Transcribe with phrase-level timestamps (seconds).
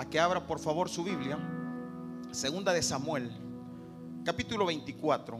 [0.00, 1.38] a que abra por favor su Biblia.
[2.32, 3.30] Segunda de Samuel,
[4.24, 5.38] capítulo 24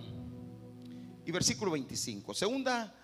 [1.24, 2.34] y versículo 25.
[2.34, 2.94] Segunda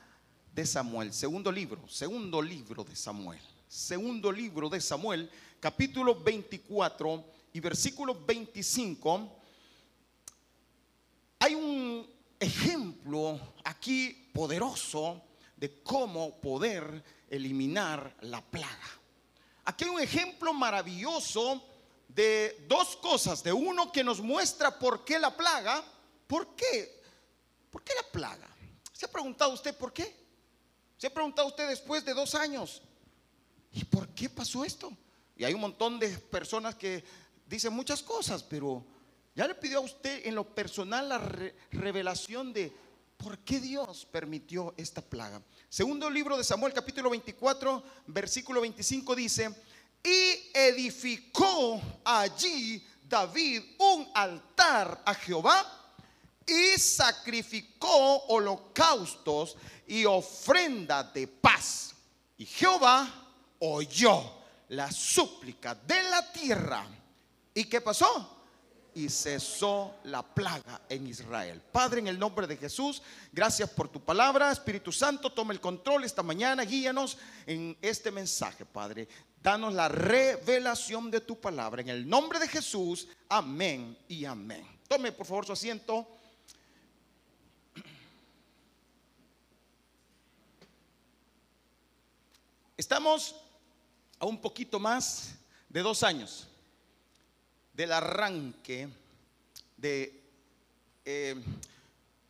[0.52, 3.40] de Samuel, segundo libro, segundo libro de Samuel.
[3.66, 7.24] Segundo libro de Samuel, capítulo 24
[7.54, 9.32] y versículo 25.
[11.38, 12.06] Hay un
[12.38, 15.22] ejemplo aquí poderoso
[15.56, 19.00] de cómo poder eliminar la plaga.
[19.66, 21.60] Aquí hay un ejemplo maravilloso
[22.06, 25.84] de dos cosas, de uno que nos muestra por qué la plaga,
[26.28, 27.02] ¿por qué?
[27.68, 28.48] ¿Por qué la plaga?
[28.92, 30.14] ¿Se ha preguntado usted por qué?
[30.96, 32.80] ¿Se ha preguntado usted después de dos años?
[33.72, 34.96] ¿Y por qué pasó esto?
[35.36, 37.04] Y hay un montón de personas que
[37.44, 38.86] dicen muchas cosas, pero
[39.34, 41.18] ya le pidió a usted en lo personal la
[41.72, 42.72] revelación de
[43.16, 45.42] por qué Dios permitió esta plaga.
[45.76, 49.54] Segundo libro de Samuel capítulo 24, versículo 25 dice,
[50.02, 55.92] y edificó allí David un altar a Jehová
[56.46, 61.94] y sacrificó holocaustos y ofrenda de paz.
[62.38, 63.06] Y Jehová
[63.58, 64.32] oyó
[64.70, 66.86] la súplica de la tierra.
[67.52, 68.35] ¿Y qué pasó?
[68.96, 71.60] Y cesó la plaga en Israel.
[71.70, 74.50] Padre, en el nombre de Jesús, gracias por tu palabra.
[74.50, 79.06] Espíritu Santo, toma el control esta mañana, guíanos en este mensaje, Padre.
[79.42, 81.82] Danos la revelación de tu palabra.
[81.82, 84.66] En el nombre de Jesús, amén y amén.
[84.88, 86.08] Tome por favor su asiento.
[92.78, 93.36] Estamos
[94.18, 95.34] a un poquito más
[95.68, 96.48] de dos años
[97.76, 98.88] del arranque
[99.76, 100.22] de
[101.04, 101.34] eh,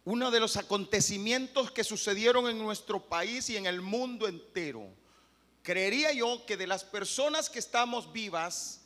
[0.05, 4.89] uno de los acontecimientos que sucedieron en nuestro país y en el mundo entero.
[5.63, 8.81] Creería yo que de las personas que estamos vivas,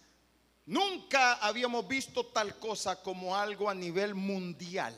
[0.67, 4.95] nunca habíamos visto tal cosa como algo a nivel mundial.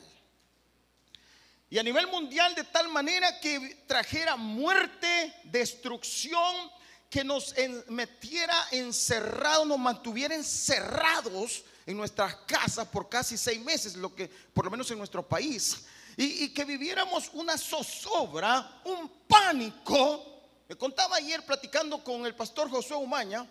[1.71, 6.71] Y a nivel mundial de tal manera que trajera muerte, destrucción,
[7.13, 7.55] que nos
[7.89, 14.65] metiera encerrados, nos mantuviera encerrados en nuestras casas por casi seis meses, lo que por
[14.65, 15.85] lo menos en nuestro país,
[16.17, 20.41] y, que viviéramos una zozobra, un pánico.
[20.67, 23.47] Me contaba ayer platicando con el pastor Josué Umaña,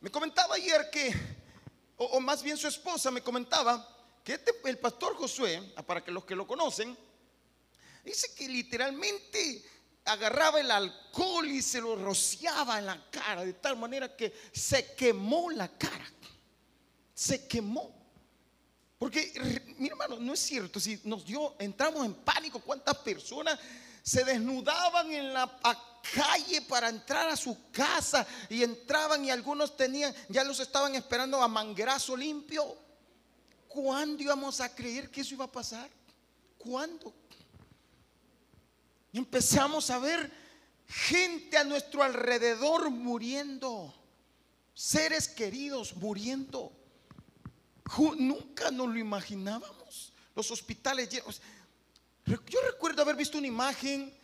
[0.00, 1.14] me comentaba ayer que,
[1.98, 3.94] o, más bien su esposa me comentaba
[4.24, 6.96] que este, el pastor Josué, para que los que lo conocen,
[8.02, 9.62] dice que literalmente
[10.04, 14.94] agarraba el alcohol y se lo rociaba en la cara de tal manera que se
[14.94, 16.06] quemó la cara.
[17.14, 18.02] Se quemó.
[18.98, 19.32] Porque,
[19.78, 23.58] mi hermano, no es cierto, si nos dio, entramos en pánico, cuántas personas
[24.02, 25.58] se desnudaban en la
[26.14, 31.42] calle para entrar a su casa y entraban y algunos tenían, ya los estaban esperando
[31.42, 32.76] a manguerazo limpio.
[33.68, 35.88] ¿Cuándo íbamos a creer que eso iba a pasar?
[36.58, 37.12] ¿Cuándo?
[39.12, 40.32] Y empezamos a ver
[40.88, 43.94] gente a nuestro alrededor muriendo,
[44.74, 46.72] seres queridos muriendo.
[48.16, 50.12] Nunca nos lo imaginábamos.
[50.34, 51.42] Los hospitales llenos.
[52.24, 54.14] Yo recuerdo haber visto una imagen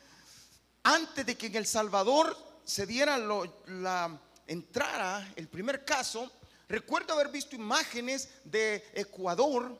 [0.82, 6.32] antes de que en El Salvador se diera la entrada, el primer caso.
[6.66, 9.78] Recuerdo haber visto imágenes de Ecuador,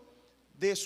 [0.55, 0.77] de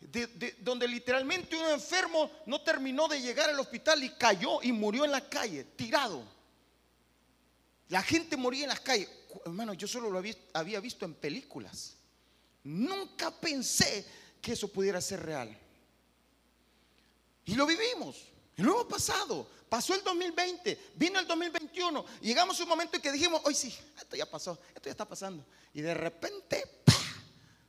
[0.00, 5.04] Suramérica, donde literalmente un enfermo no terminó de llegar al hospital y cayó y murió
[5.04, 6.24] en la calle, tirado.
[7.88, 9.08] La gente moría en las calles.
[9.44, 10.22] Hermano, yo solo lo
[10.52, 11.96] había, visto en películas.
[12.64, 14.06] Nunca pensé
[14.40, 15.56] que eso pudiera ser real.
[17.44, 18.28] Y lo vivimos.
[18.56, 19.48] Y lo hemos pasado.
[19.68, 22.04] Pasó el 2020, vino el 2021.
[22.22, 25.06] Llegamos a un momento en que dijimos, hoy sí, esto ya pasó, esto ya está
[25.06, 25.44] pasando.
[25.74, 26.82] Y de repente,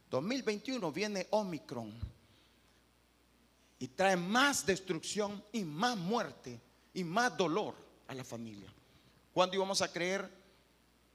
[0.09, 2.18] 2021 viene Omicron
[3.79, 6.59] y trae más destrucción y más muerte
[6.93, 7.73] y más dolor
[8.07, 8.71] a la familia.
[9.33, 10.29] ¿Cuándo íbamos a creer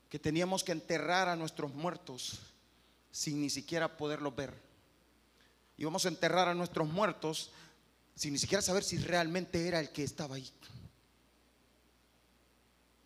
[0.08, 2.40] que teníamos que enterrar a nuestros muertos
[3.12, 4.54] sin ni siquiera poderlos ver?
[5.76, 7.50] Íbamos a enterrar a nuestros muertos
[8.14, 10.50] sin ni siquiera saber si realmente era el que estaba ahí.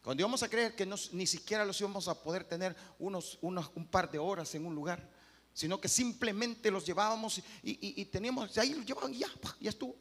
[0.05, 3.87] Cuando íbamos a creer que ni siquiera los íbamos a poder tener unos, unos, un
[3.87, 5.18] par de horas en un lugar
[5.59, 9.29] sino que simplemente los llevábamos y, teníamos, ahí los llevaban y ya,
[9.59, 9.97] ya estuvo.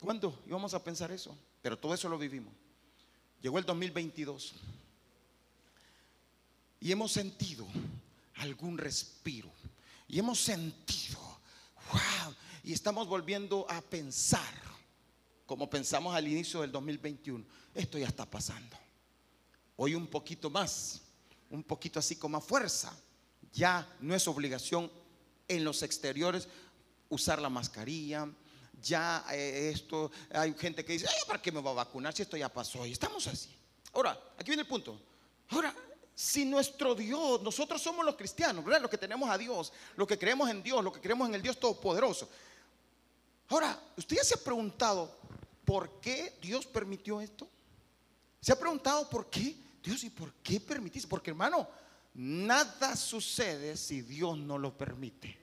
[0.00, 1.36] ¿Cuándo íbamos a pensar eso?
[1.60, 2.54] Pero todo eso lo vivimos.
[3.42, 4.54] Llegó el 2022
[6.80, 7.66] y hemos sentido
[8.36, 9.52] algún respiro
[10.08, 11.20] y hemos sentido,
[11.92, 14.54] wow, y estamos volviendo a pensar
[15.44, 17.44] como pensamos al inicio del 2021.
[17.74, 18.74] Esto ya está pasando.
[19.76, 21.02] Hoy un poquito más
[21.50, 22.96] un poquito así con más fuerza.
[23.56, 24.90] Ya no es obligación
[25.48, 26.46] en los exteriores
[27.08, 28.28] usar la mascarilla.
[28.82, 32.36] Ya eh, esto, hay gente que dice, ¿para qué me va a vacunar si esto
[32.36, 32.84] ya pasó?
[32.84, 33.48] Y estamos así.
[33.94, 35.00] Ahora, aquí viene el punto.
[35.48, 35.74] Ahora,
[36.14, 38.82] si nuestro Dios, nosotros somos los cristianos, ¿verdad?
[38.82, 41.40] Los que tenemos a Dios, los que creemos en Dios, los que creemos en el
[41.40, 42.28] Dios Todopoderoso.
[43.48, 45.16] Ahora, ¿usted ya se ha preguntado
[45.64, 47.48] por qué Dios permitió esto?
[48.38, 49.56] ¿Se ha preguntado por qué?
[49.82, 51.08] Dios, ¿y por qué permitiste?
[51.08, 51.66] Porque hermano,
[52.16, 55.38] nada sucede si Dios no lo permite.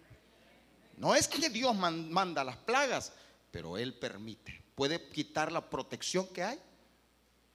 [0.97, 3.13] No es que Dios manda las plagas,
[3.51, 4.63] pero Él permite.
[4.75, 6.59] Puede quitar la protección que hay.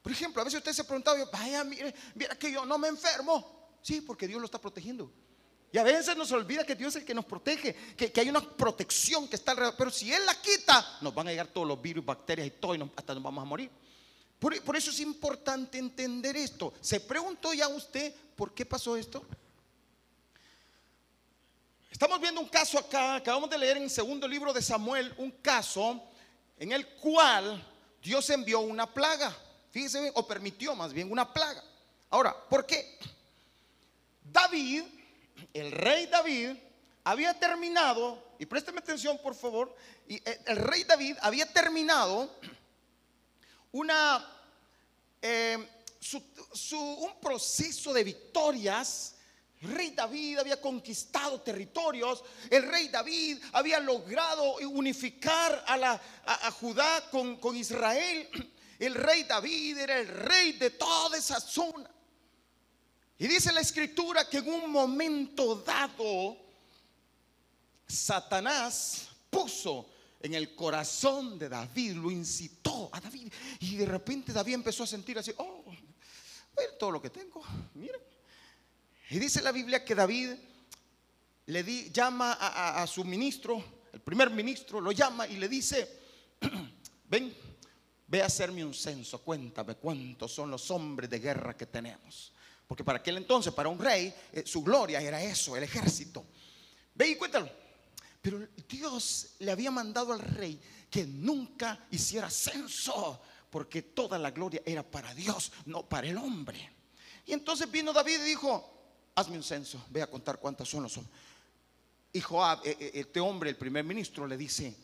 [0.03, 2.89] Por ejemplo, a veces usted se ha preguntado, vaya, mire, mira que yo no me
[2.89, 3.69] enfermo.
[3.83, 5.13] Sí, porque Dios lo está protegiendo.
[5.73, 8.41] Y a veces nos olvida que Dios es el que nos protege, que, hay una
[8.41, 9.75] protección que está alrededor.
[9.77, 12.75] Pero si Él la quita, nos van a llegar todos los virus, bacterias y todo,
[12.75, 13.71] y hasta nos vamos a morir.
[14.39, 16.73] Por, eso es importante entender esto.
[16.81, 19.25] ¿Se preguntó ya usted por qué pasó esto?
[21.91, 25.33] Estamos viendo un caso acá, acabamos de leer en el segundo libro de Samuel, un
[25.33, 26.01] caso
[26.57, 27.61] en el cual
[28.01, 29.37] Dios envió una plaga.
[29.73, 31.65] Fíjese bien, o permitió más bien una plaga.
[32.11, 32.97] Ahora, ¿por qué?
[34.23, 34.85] David,
[35.53, 36.57] el rey David,
[37.03, 39.75] había terminado, y présteme atención por favor,
[40.07, 42.31] y eh, el rey David había terminado
[43.73, 44.25] una,
[45.21, 45.59] eh,
[46.73, 49.15] un proceso de victorias.
[49.61, 52.23] El rey David había conquistado territorios.
[52.49, 56.01] El rey David había logrado unificar a, la,
[56.61, 58.29] Judá con, con Israel.
[58.79, 61.91] El rey David era el rey de toda esa zona.
[63.19, 66.37] Y dice la escritura que en un momento dado,
[67.89, 69.89] Satanás puso
[70.21, 73.33] en el corazón de David, lo incitó a David.
[73.61, 75.65] Y de repente David empezó a sentir así, oh,
[76.57, 77.43] ver todo lo que tengo,
[77.75, 78.01] miren.
[79.11, 80.31] Y dice la Biblia que David
[81.47, 83.63] le di, llama a, su ministro,
[83.93, 85.89] el primer ministro, lo llama y le dice,
[87.09, 87.35] ven,
[88.07, 92.33] ve a hacerme un censo, cuéntame cuántos son los hombres de guerra que tenemos.
[92.67, 96.27] Porque para aquel entonces, para un rey, eh, su gloria era eso, el ejército.
[96.95, 97.49] Ve y cuéntalo.
[98.29, 100.61] Pero Dios le había mandado al rey
[100.91, 106.71] que nunca hiciera censo, porque toda la gloria era para Dios, no para el hombre.
[107.25, 110.95] Y entonces vino David y dijo, hazme un censo, ve a contar cuántas son los
[110.99, 111.19] hombres.
[112.13, 114.77] Y Joab, eh, eh, este hombre, el primer ministro, le dice,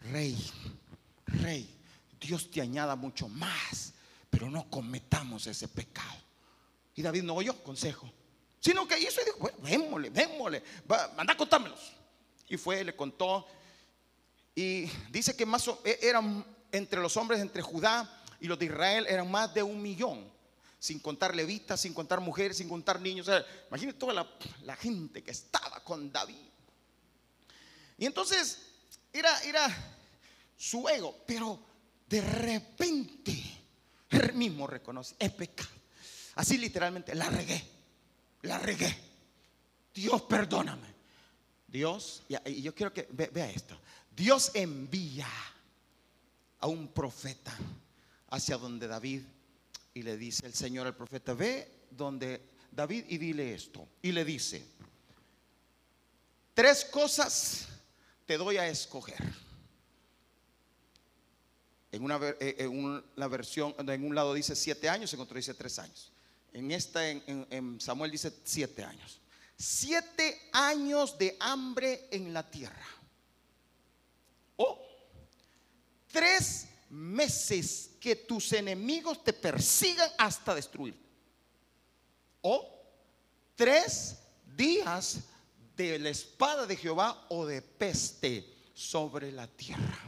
[0.00, 0.36] rey,
[1.26, 1.72] rey,
[2.20, 3.92] Dios te añada mucho más,
[4.28, 6.18] pero no cometamos ese pecado.
[6.96, 8.12] Y David no oyó consejo,
[8.58, 10.64] sino que hizo y dijo, bueno, vémosle, vémosle,
[11.16, 11.99] anda a contármelos.
[12.50, 13.46] Y fue, le contó.
[14.54, 19.06] Y dice que más e, eran entre los hombres, entre Judá y los de Israel,
[19.08, 20.28] eran más de un millón.
[20.80, 23.28] Sin contar levitas, sin contar mujeres, sin contar niños.
[23.28, 24.28] O imagínate toda la,
[24.64, 26.48] la, gente que estaba con David.
[27.98, 28.58] Y entonces
[29.12, 29.68] era, era
[30.56, 31.60] su ego, pero
[32.08, 33.60] de repente
[34.10, 35.68] él mismo reconoce, es pecado.
[36.34, 37.62] Así literalmente, la regué,
[38.42, 38.96] la regué.
[39.94, 40.89] Dios perdóname.
[41.70, 43.78] Dios, y yo quiero que vea esto,
[44.14, 45.28] Dios envía
[46.58, 47.56] a un profeta
[48.28, 49.22] hacia donde David
[49.94, 52.40] y le dice el Señor al profeta, ve donde
[52.70, 53.88] David y dile esto.
[54.02, 54.64] Y le dice,
[56.54, 57.68] tres cosas
[58.26, 59.50] te doy a escoger.
[61.92, 62.68] En una, eh,
[63.28, 66.12] versión, en un lado dice siete años, en otro dice tres años.
[66.52, 69.20] En esta, en Samuel dice siete años
[69.60, 72.86] siete años de hambre en la tierra.
[74.56, 74.80] O
[76.10, 80.96] tres meses que tus enemigos te persigan hasta destruir.
[82.40, 82.66] O
[83.54, 84.16] tres
[84.56, 85.18] días
[85.76, 89.98] de la espada de Jehová o de peste sobre la tierra.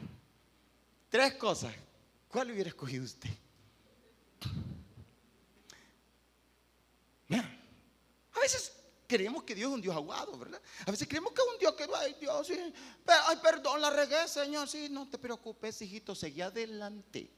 [1.10, 1.74] Tres cosas.
[2.28, 3.30] ¿Cuál hubiera escogido usted?
[8.34, 8.72] a veces
[9.12, 10.60] creemos que Dios es un Dios aguado, ¿verdad?
[10.86, 12.48] A veces creemos que es un Dios que, ay Dios,
[13.06, 17.30] ay perdón, la regué, Señor, sí, no te preocupes, hijito, seguí adelante.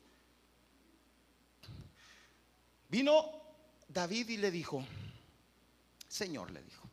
[2.89, 3.29] Vino
[3.89, 4.87] David y le dijo,
[6.07, 6.89] Señor, le dijo,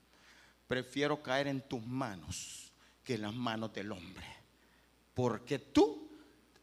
[0.67, 2.71] prefiero caer en tus manos
[3.03, 4.25] que en las manos del hombre,
[5.13, 6.09] porque tú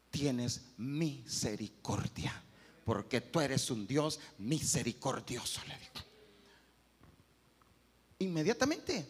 [0.09, 2.43] tienes misericordia,
[2.83, 6.08] porque tú eres un Dios misericordioso, le dijo
[8.19, 9.05] inmediatamente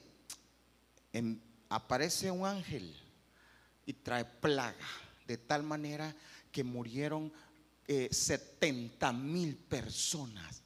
[1.12, 1.40] em,
[1.70, 2.96] aparece un ángel
[3.86, 4.88] y trae plaga,
[5.28, 6.16] de tal manera
[6.52, 7.32] que murieron
[7.88, 10.62] 70 eh, mil personas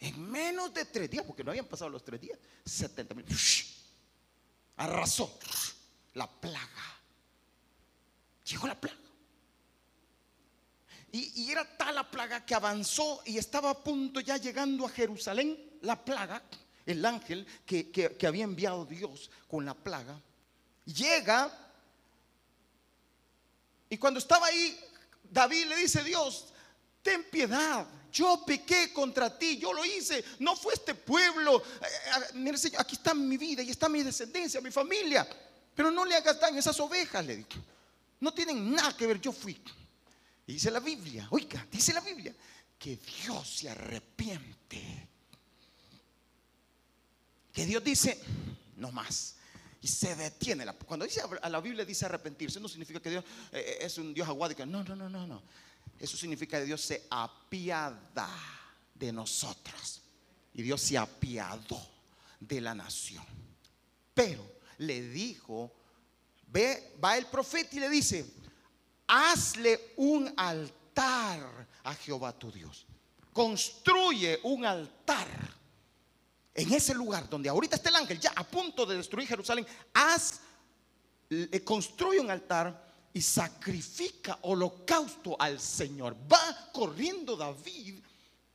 [0.00, 3.26] En menos de tres días, porque no habían pasado los tres días, 70 mil.
[4.76, 5.38] Arrasó
[6.14, 7.00] la plaga.
[8.46, 8.96] Llegó la plaga.
[11.12, 15.58] Y, era tal la plaga que avanzó y estaba a punto ya llegando a Jerusalén,
[15.82, 16.42] la plaga,
[16.86, 20.20] el ángel que, había enviado Dios con la plaga.
[20.86, 21.50] Llega
[23.88, 24.78] y cuando estaba ahí,
[25.22, 26.46] David le dice, Dios,
[27.02, 27.86] ten piedad.
[28.12, 31.58] Yo pequé contra ti, yo lo hice, no fue este pueblo.
[31.58, 35.28] Eh, eh, mire, Señor, aquí está mi vida y está mi descendencia, mi familia.
[35.74, 37.48] Pero no le hagas daño esas ovejas, le digo.
[38.18, 39.60] No tienen nada que ver, yo fui.
[40.46, 42.34] Y dice la Biblia, oiga, dice la Biblia,
[42.78, 45.09] que Dios se arrepiente.
[47.52, 48.20] Que Dios dice,
[48.76, 49.36] no más.
[49.82, 50.66] Y se detiene.
[50.86, 54.28] Cuando dice a la Biblia dice arrepentirse, no significa que Dios eh, es un Dios
[54.28, 54.64] aguádico.
[54.66, 55.42] No, no, no, no, no.
[55.98, 58.28] Eso significa que Dios se apiada
[58.94, 60.02] de nosotros.
[60.54, 61.80] Y Dios se apiadó
[62.38, 63.24] de la nación.
[64.14, 65.72] Pero le dijo,
[66.48, 68.26] ve, va el profeta y le dice,
[69.06, 72.86] hazle un altar a Jehová tu Dios.
[73.32, 75.59] Construye un altar
[76.54, 79.66] en ese lugar donde ahorita está el ángel, ya a punto de destruir Jerusalén.
[79.94, 80.40] Haz,
[81.64, 86.16] construye un altar y sacrifica holocausto al Señor.
[86.30, 88.00] Va corriendo David,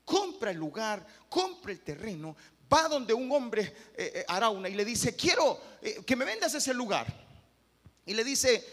[0.03, 2.35] compra el lugar, compra el terreno,
[2.71, 3.61] va donde un hombre
[3.95, 7.25] eh, eh, hará una y le dice, quiero eh, que me vendas ese lugar.
[8.05, 8.63] Y le dice,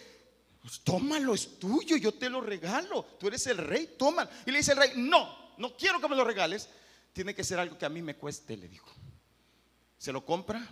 [0.61, 4.31] pues tómalo, es tuyo, yo te lo regalo, tú eres el rey, tómalo.
[4.47, 6.69] Y le dice el rey, no, no quiero que me lo regales,
[7.13, 8.93] tiene que ser algo que a mí me cueste, le dijo.
[10.03, 10.69] Se lo compra,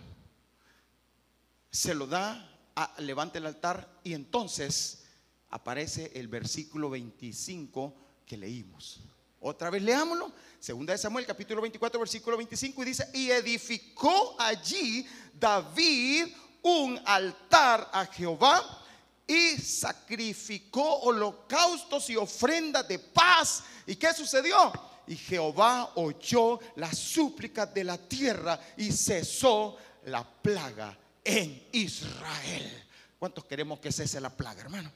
[1.69, 2.53] se lo da,
[2.97, 5.05] levanta el altar y entonces
[5.51, 7.95] aparece el versículo 25
[8.25, 8.99] que leímos.
[9.39, 10.33] Otra vez leámoslo.
[10.59, 15.07] Segunda de Samuel, capítulo 24, versículo 25, y dice, y edificó allí
[15.39, 16.25] David
[16.63, 18.83] un altar a Jehová
[19.25, 23.63] y sacrificó holocaustos y ofrendas de paz.
[23.87, 24.90] ¿Y qué sucedió?
[25.07, 32.87] Y Jehová oyó las súplicas de la tierra y cesó la plaga en Israel.
[33.19, 34.91] ¿Cuántos queremos que cese la plaga, hermano?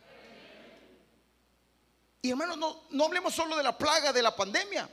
[2.21, 4.89] Y hermanos, no, no hablemos solo de la plaga de la pandemia.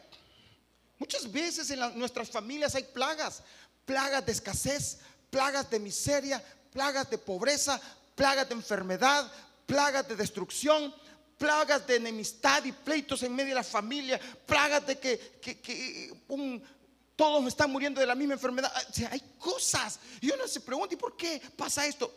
[0.98, 3.42] Muchas veces en nuestras familias hay plagas,
[3.84, 4.98] plagas de escasez,
[5.30, 7.80] plagas de miseria, plagas de pobreza,
[8.14, 9.32] plagas de enfermedad,
[9.66, 10.94] plagas de destrucción,
[11.38, 16.12] plagas de enemistad y pleitos en medio de la familia, plagas de que,
[17.16, 18.72] todos están muriendo de la misma enfermedad.
[19.10, 20.00] hay cosas.
[20.20, 22.12] Y uno se pregunta, ¿y por qué pasa esto?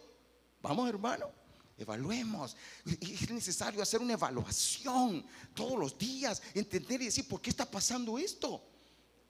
[0.61, 1.29] Vamos, hermano.
[1.77, 2.55] Evaluemos.
[3.01, 8.17] Es necesario hacer una evaluación todos los días, entender y decir, ¿por qué está pasando
[8.17, 8.63] esto?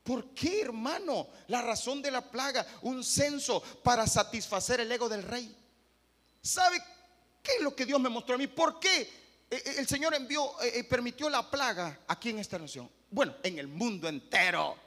[0.04, 1.28] ¿Por qué, hermano?
[1.48, 5.56] La razón de la plaga, un censo para satisfacer el ego del rey.
[6.42, 6.78] ¿Sabe
[7.42, 8.46] qué es lo que Dios me mostró a mí?
[8.46, 12.90] ¿Por qué el Señor envió, eh, permitió la plaga aquí en esta nación?
[13.10, 14.78] Bueno, en el mundo entero.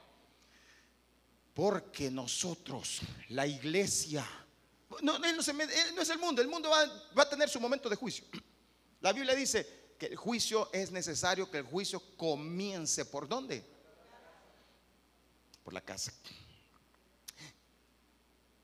[1.55, 3.00] Porque nosotros,
[3.31, 4.27] la iglesia,
[5.03, 6.87] no, no, es el mundo, el mundo va,
[7.17, 8.25] va a tener su momento de juicio.
[9.00, 13.65] La Biblia dice que el juicio es necesario, que el juicio comience por dónde?
[15.65, 16.12] Por la casa.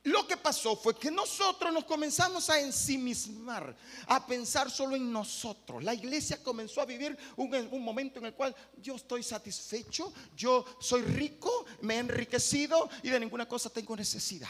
[0.04, 3.74] Lo que pasó fue que nosotros nos comenzamos a ensimismar,
[4.06, 5.82] a pensar solo en nosotros.
[5.82, 11.00] La iglesia comenzó a vivir un, momento en el cual yo estoy satisfecho, yo soy
[11.02, 14.48] rico, me he enriquecido y de ninguna cosa tengo necesidad.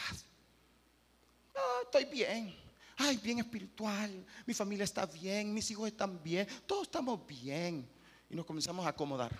[1.55, 2.53] Ah, estoy bien.
[2.97, 4.25] Ay, bien espiritual.
[4.45, 7.87] Mi familia está bien, mis hijos están bien, todos estamos bien.
[8.29, 9.31] Y nos comenzamos a acomodar.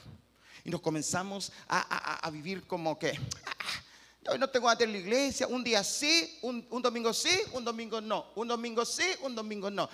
[0.64, 3.20] Y nos comenzamos a, vivir como que,
[4.28, 8.02] hoy no tengo antes en la iglesia, un día sí, un, domingo sí, un domingo
[8.02, 9.90] no, un domingo sí, un domingo no.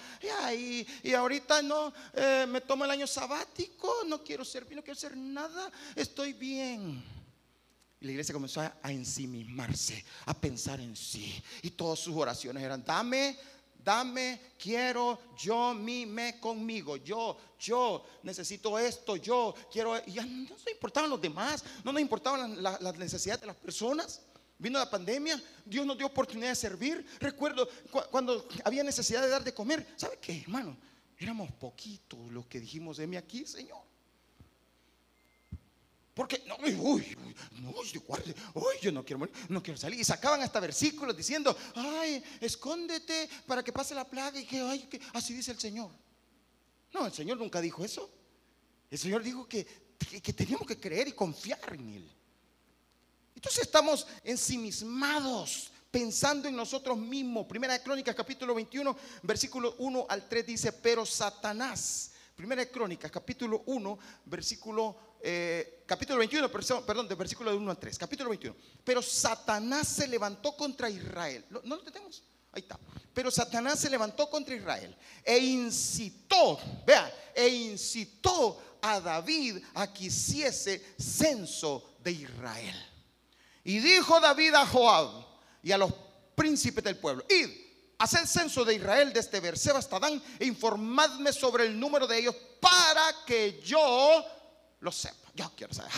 [0.56, 4.98] Y, y ahorita no, eh, me tomo el año sabático, no quiero servir, no quiero
[4.98, 7.04] hacer nada, estoy bien.
[8.02, 11.42] Y la iglesia comenzó a, ensimismarse, a pensar en sí.
[11.62, 13.38] Y todas sus oraciones eran, dame,
[13.84, 19.98] dame, quiero, yo, mi, me, conmigo, yo, yo, necesito esto, yo, quiero.
[20.06, 24.22] Y ya no nos importaban los demás, no nos importaban las, necesidades de las personas.
[24.58, 27.06] Vino la pandemia, Dios nos dio oportunidad de servir.
[27.20, 27.68] Recuerdo
[28.12, 29.94] cuando había necesidad de dar de comer.
[29.98, 30.78] ¿Sabe qué, hermano?
[31.18, 33.91] Éramos poquitos los que dijimos, deme aquí, Señor.
[36.14, 37.16] Porque, no, uy,
[37.62, 37.88] no, uy,
[38.82, 40.00] yo no quiero no quiero salir.
[40.00, 44.80] Y sacaban hasta versículos diciendo, ay, escóndete para que pase la plaga y que, ay,
[44.90, 45.90] que así dice el Señor.
[46.94, 48.10] No, el Señor nunca dijo eso.
[48.90, 49.66] El Señor dijo que,
[49.98, 52.12] que, teníamos que creer y confiar en Él.
[53.34, 57.48] Entonces estamos ensimismados, pensando en nosotros mismos.
[57.48, 63.10] Primera de Crónicas, capítulo 21, versículo 1 al 3 dice, pero Satanás, Primera de Crónicas,
[63.10, 66.50] capítulo 1, versículo, eh, capítulo 21,
[66.86, 68.56] perdón, de versículo 1 al 3, capítulo 21.
[68.84, 71.46] Pero Satanás se levantó contra Israel.
[71.50, 72.24] ¿No, lo tenemos?
[72.52, 72.80] Ahí está.
[73.14, 80.06] Pero Satanás se levantó contra Israel e incitó, vea, e incitó a David a que
[80.06, 82.88] hiciese censo de Israel.
[83.64, 85.26] Y dijo David a Joab
[85.62, 85.94] y a los
[86.36, 87.50] príncipes del pueblo, id,
[88.00, 92.36] haced censo de Israel desde Berseba hasta Dan e informadme sobre el número de ellos
[92.60, 94.26] para que yo
[94.82, 95.32] lo sepa.
[95.34, 95.92] Yo quiero saber,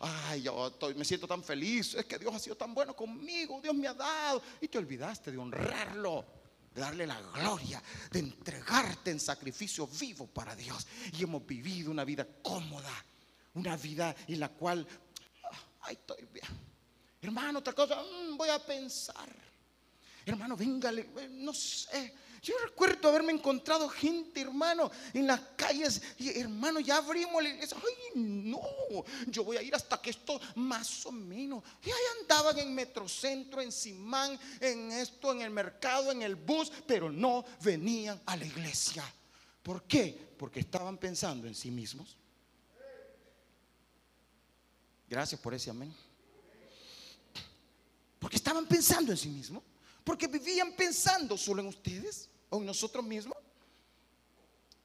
[0.00, 3.74] ay, yo me siento tan feliz, es que Dios ha sido tan bueno conmigo, Dios
[3.74, 4.42] me ha dado.
[4.60, 6.26] Y te olvidaste de honrarlo,
[6.74, 10.86] de darle la gloria, de entregarte en sacrificio vivo para Dios.
[11.18, 12.92] Y hemos vivido una vida cómoda,
[13.54, 14.86] una vida en la cual,
[15.82, 16.70] ay, estoy bien
[17.22, 19.28] Hermano, otra cosa, mm, voy a pensar.
[20.24, 22.14] Hermano, venga, eh, no sé.
[22.42, 26.00] Yo recuerdo haberme encontrado gente, hermano, en las calles.
[26.16, 27.76] Y hermano, ya abrimos la iglesia.
[27.76, 28.60] Ay, no,
[29.26, 31.62] yo voy a ir hasta que esto más o menos.
[31.84, 36.72] Y ahí andaban en Metrocentro, en Simán, en esto, en el mercado, en el bus,
[36.86, 39.04] pero no venían a la iglesia.
[39.62, 40.30] ¿Por qué?
[40.38, 42.16] Porque estaban pensando en sí mismos.
[45.06, 45.94] Gracias por ese amén.
[48.18, 49.62] Porque estaban pensando en sí mismos.
[50.10, 53.38] Porque vivían pensando solo en ustedes o en nosotros mismos.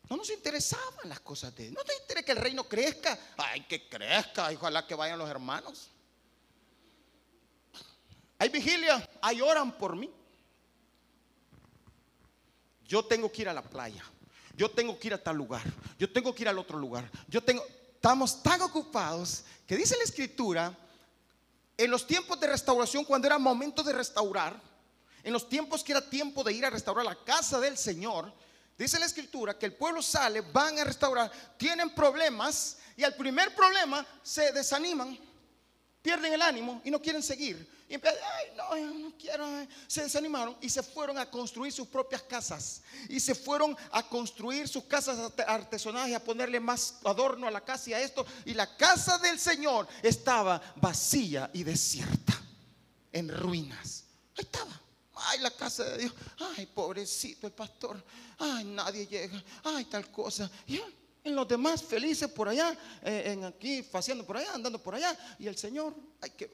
[0.08, 1.74] No nos interesaban las cosas de Dios.
[1.74, 3.18] No te interesa que el reino crezca.
[3.36, 4.52] Ay, que crezca.
[4.52, 5.90] Ojalá que vayan los hermanos.
[8.38, 9.10] Hay vigilia.
[9.20, 10.12] Hay oran por mí.
[12.88, 14.04] Yo tengo que ir a la playa.
[14.56, 15.64] Yo tengo que ir a tal lugar.
[15.98, 17.10] Yo tengo que ir al otro lugar.
[17.28, 17.66] Yo tengo.
[17.96, 20.78] Estamos tan ocupados que dice la escritura
[21.80, 24.75] en los tiempos de restauración, cuando era momento de restaurar,
[25.26, 28.32] en los tiempos que era tiempo de ir a restaurar la casa del Señor,
[28.78, 33.56] dice la escritura que el pueblo sale, van a restaurar, tienen problemas y al primer
[33.56, 35.18] problema se desaniman,
[36.04, 37.74] pierden el ánimo y no quieren seguir.
[37.90, 38.02] Y ay,
[38.56, 39.48] no, no quiero.
[39.88, 42.84] Se desanimaron y se fueron a construir sus propias casas.
[43.10, 47.90] Y se fueron a construir sus casas artesanales a ponerle más adorno a la casa
[47.90, 48.26] y a esto.
[48.46, 52.40] Y la casa del Señor estaba vacía y desierta,
[53.12, 54.04] en ruinas.
[54.36, 54.85] Ahí estaba.
[55.16, 56.14] Ay, la casa de Dios.
[56.56, 58.04] Ay, pobrecito el pastor.
[58.38, 59.42] Ay, nadie llega.
[59.64, 60.50] Ay, tal cosa.
[60.68, 60.82] Y
[61.24, 65.18] en los demás felices por allá, eh, en aquí, paseando por allá, andando por allá.
[65.40, 66.52] Y el Señor, hay que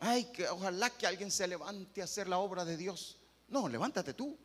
[0.00, 3.16] Ay, que ojalá que alguien se levante a hacer la obra de Dios.
[3.48, 4.36] No, levántate tú.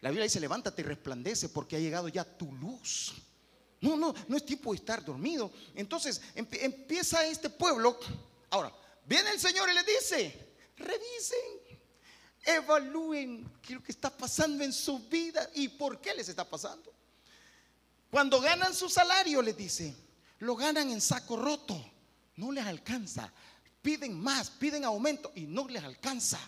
[0.00, 3.12] La Biblia dice, levántate y resplandece porque ha llegado ya tu luz.
[3.80, 5.52] No, no, no es tiempo de estar dormido.
[5.74, 7.98] Entonces empieza este pueblo.
[8.50, 8.72] Ahora,
[9.06, 11.59] viene el Señor y le dice, revisen,
[12.44, 16.44] evalúen qué es lo que está pasando en su vida y por qué les está
[16.44, 16.92] pasando.
[18.10, 19.94] Cuando ganan su salario, les dice,
[20.40, 21.78] lo ganan en saco roto,
[22.36, 23.32] no les alcanza
[23.82, 26.38] piden más, piden aumento y no les alcanza.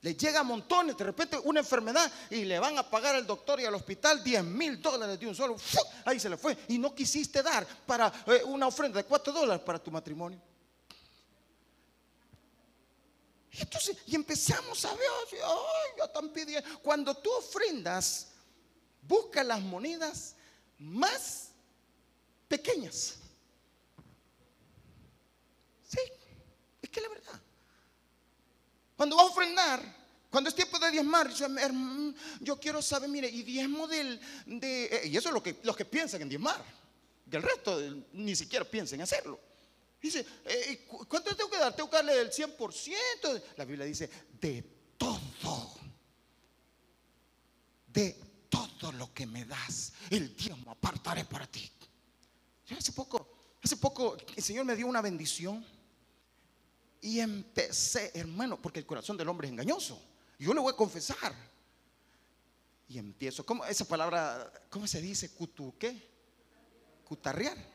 [0.00, 3.58] Les llega a montones, de repente una enfermedad y le van a pagar al doctor
[3.60, 5.56] y al hospital 10 mil dólares de un solo.
[6.04, 6.56] Ahí se le fue.
[6.68, 10.38] Y no quisiste dar para eh, una ofrenda de 4 dólares para tu matrimonio.
[13.43, 13.43] Y
[14.06, 15.08] y empezamos a ver,
[15.98, 16.80] ya están pidiendo.
[16.80, 18.28] Cuando tú ofrendas,
[19.02, 20.34] busca las monedas
[20.78, 21.48] más
[22.48, 23.18] pequeñas.
[26.94, 27.40] que la verdad.
[28.96, 29.96] Cuando vas a ofrendar,
[30.30, 31.28] cuando es tiempo de diezmar,
[32.40, 35.76] yo quiero saber, mire, y diezmo del, de, eh, y eso es lo que, los
[35.76, 36.64] que piensan en diezmar,
[37.26, 37.80] del resto
[38.12, 39.40] ni siquiera piensen en hacerlo.
[40.04, 41.74] Dice, eh, ¿cuánto tengo que dar?
[41.74, 43.42] Tengo que darle el 100%.
[43.56, 44.60] La Biblia dice, de
[44.98, 45.74] todo,
[47.86, 48.12] de
[48.50, 51.72] todo lo que me das, el diezmo apartaré para ti.
[52.76, 55.64] hace poco, hace poco el Señor me dio una bendición
[57.00, 59.98] y empecé, hermano, porque el corazón del hombre es engañoso.
[60.38, 61.34] Yo le voy a confesar.
[62.88, 65.30] Y empiezo, ¿cómo esa palabra, cómo se dice?
[65.30, 66.10] ¿Cutu qué?
[67.04, 67.73] Cutarrear.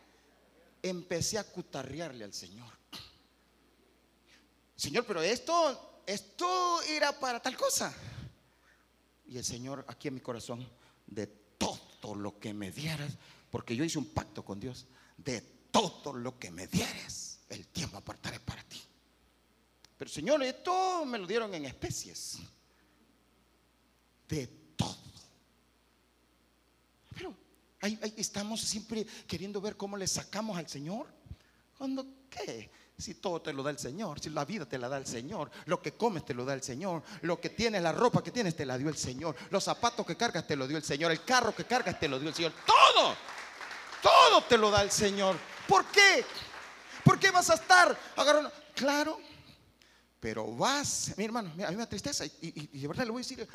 [0.82, 2.72] Empecé a cutarrearle al Señor.
[4.76, 7.94] Señor, pero esto, esto era para tal cosa.
[9.28, 10.68] Y el Señor, aquí en mi corazón,
[11.06, 13.14] de todo lo que me dieras,
[13.52, 14.88] porque yo hice un pacto con Dios,
[15.18, 18.82] de todo lo que me dieras, el tiempo apartaré para ti.
[19.98, 22.40] Pero Señor, esto me lo dieron en especies.
[24.28, 24.48] De
[27.82, 31.08] estamos siempre queriendo ver cómo le sacamos al Señor.
[31.78, 32.70] Cuando, ¿qué?
[32.98, 35.50] Si todo te lo da el Señor, si la vida te la da el Señor,
[35.66, 38.58] lo que comes te lo da el Señor, lo que tienes, la ropa que tienes
[38.58, 41.24] te la dio el Señor, los zapatos que cargas te lo dio el Señor, el
[41.24, 43.16] carro que cargas te lo dio el Señor, todo,
[44.02, 45.38] todo te lo da el Señor.
[45.66, 46.26] ¿Por qué?
[47.06, 48.52] ¿Por qué vas a estar agarrando?
[48.76, 49.18] Claro,
[50.20, 53.24] pero vas, mi hermano, a mí me tristeza y, y de verdad le voy a
[53.24, 53.48] decir,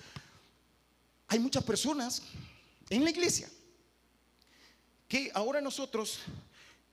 [1.28, 2.22] hay muchas personas
[2.88, 3.50] en la iglesia
[5.34, 6.20] ahora nosotros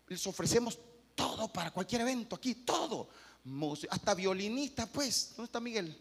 [0.07, 0.77] les ofrecemos
[1.15, 3.09] todo para cualquier evento aquí, todo.
[3.89, 5.33] Hasta violinista, pues.
[5.35, 5.97] ¿Dónde está Miguel?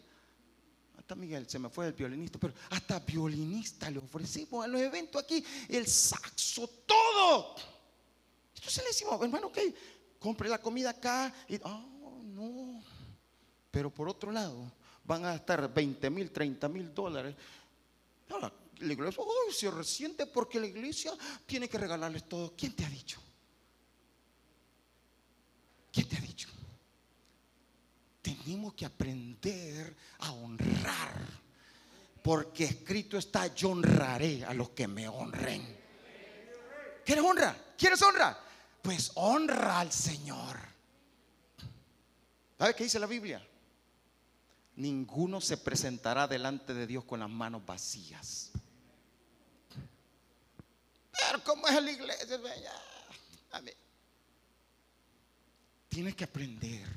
[0.97, 5.23] Hasta Miguel, se me fue el violinista, pero hasta violinista le ofrecemos a los eventos
[5.23, 7.55] aquí, el saxo, todo.
[8.55, 9.57] Entonces le decimos, hermano, ok,
[10.19, 12.83] compre la comida acá y, oh, no.
[13.71, 14.71] Pero por otro lado,
[15.03, 17.35] van a estar 20 mil, 30 mil dólares.
[18.81, 21.13] La iglesia, oh, se resiente porque la iglesia
[21.45, 22.53] tiene que regalarles todo.
[22.55, 23.21] ¿Quién te ha dicho?
[25.91, 26.49] ¿Quién te ha dicho?
[28.21, 31.41] Tenemos que aprender a honrar.
[32.21, 35.79] Porque escrito está, yo honraré a los que me honren.
[37.03, 37.73] ¿Quieres honra?
[37.77, 38.39] ¿Quieres honra?
[38.81, 40.57] Pues honra al Señor.
[42.57, 43.45] ¿Sabe qué dice la Biblia?
[44.75, 48.50] Ninguno se presentará delante de Dios con las manos vacías.
[51.21, 52.39] Pero ¿cómo es la iglesia?
[53.51, 53.75] Amén.
[55.87, 56.87] Tienes que aprender.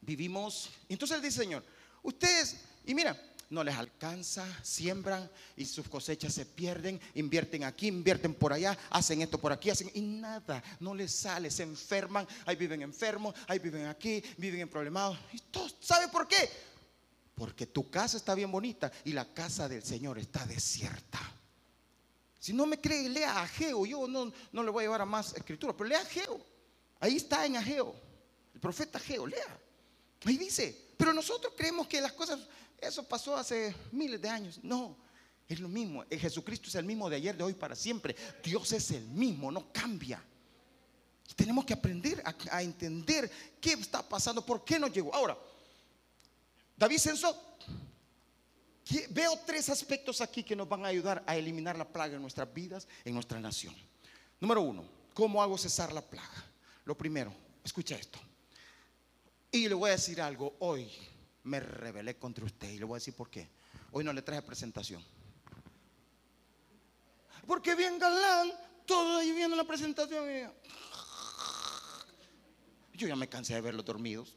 [0.00, 0.70] Vivimos.
[0.88, 1.64] Entonces él dice, Señor,
[2.02, 8.34] ustedes, y mira, no les alcanza, siembran y sus cosechas se pierden, invierten aquí, invierten
[8.34, 12.56] por allá, hacen esto por aquí, hacen y nada, no les sale, se enferman, ahí
[12.56, 15.18] viven enfermos, ahí viven aquí, viven en problemados.
[15.32, 15.42] ¿Y
[15.80, 16.50] sabe por qué?
[17.34, 21.35] Porque tu casa está bien bonita y la casa del Señor está desierta.
[22.38, 23.86] Si no me cree, lea a Ageo.
[23.86, 26.40] Yo no, no le voy a llevar a más escritura, pero lea a Ageo.
[27.00, 27.94] Ahí está en Ageo,
[28.54, 29.60] el profeta Ageo, lea.
[30.24, 32.40] Ahí dice, pero nosotros creemos que las cosas,
[32.78, 34.58] eso pasó hace miles de años.
[34.62, 34.96] No,
[35.48, 36.04] es lo mismo.
[36.10, 38.16] Jesucristo es el mismo de ayer, de hoy, para siempre.
[38.42, 40.22] Dios es el mismo, no cambia.
[41.34, 45.14] Tenemos que aprender a, entender qué está pasando, por qué no llegó.
[45.14, 45.36] Ahora,
[46.76, 47.56] David censó.
[49.10, 52.52] Veo tres aspectos aquí que nos van a ayudar a eliminar la plaga en nuestras
[52.52, 53.74] vidas, en nuestra nación.
[54.40, 56.44] Número uno, ¿cómo hago cesar la plaga?
[56.84, 57.32] Lo primero,
[57.64, 58.18] escucha esto.
[59.50, 60.88] Y le voy a decir algo, hoy
[61.44, 63.48] me rebelé contra usted y le voy a decir por qué.
[63.90, 65.02] Hoy no le traje presentación.
[67.44, 68.52] Porque bien galán,
[68.84, 70.52] todo ahí viendo la presentación.
[72.94, 74.36] Yo ya me cansé de verlos dormidos.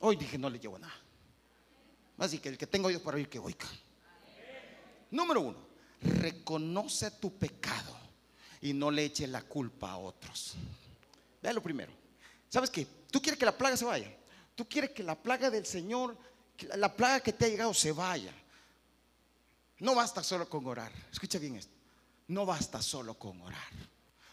[0.00, 0.99] Hoy dije, no le llevo nada.
[2.20, 3.66] Así que el que tengo Dios para oír, que oiga.
[5.10, 5.58] Número uno,
[6.02, 7.96] reconoce tu pecado
[8.60, 10.54] y no le eche la culpa a otros.
[11.42, 11.90] Vea lo primero.
[12.50, 12.86] ¿Sabes qué?
[13.10, 14.14] Tú quieres que la plaga se vaya.
[14.54, 16.16] Tú quieres que la plaga del Señor,
[16.76, 18.34] la plaga que te ha llegado se vaya.
[19.78, 20.92] No basta solo con orar.
[21.10, 21.72] Escucha bien esto.
[22.28, 23.72] No basta solo con orar.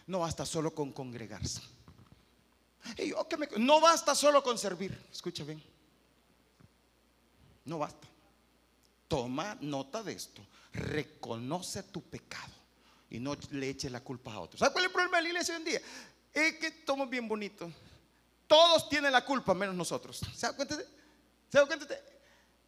[0.08, 1.62] No basta solo con congregarse.
[3.58, 5.06] no basta solo con servir.
[5.10, 5.77] Escucha bien.
[7.68, 8.08] No basta.
[9.08, 10.42] Toma nota de esto.
[10.74, 12.54] Reconoce tu pecado
[13.10, 14.60] y no le eche la culpa a otros.
[14.60, 15.82] ¿Sabes cuál es el problema de la iglesia hoy en día?
[16.34, 17.72] es que estamos bien bonitos.
[18.46, 20.22] Todos tienen la culpa, menos nosotros.
[20.34, 20.76] ¿Se da cuenta?
[20.76, 21.88] ¿Se da cuenta?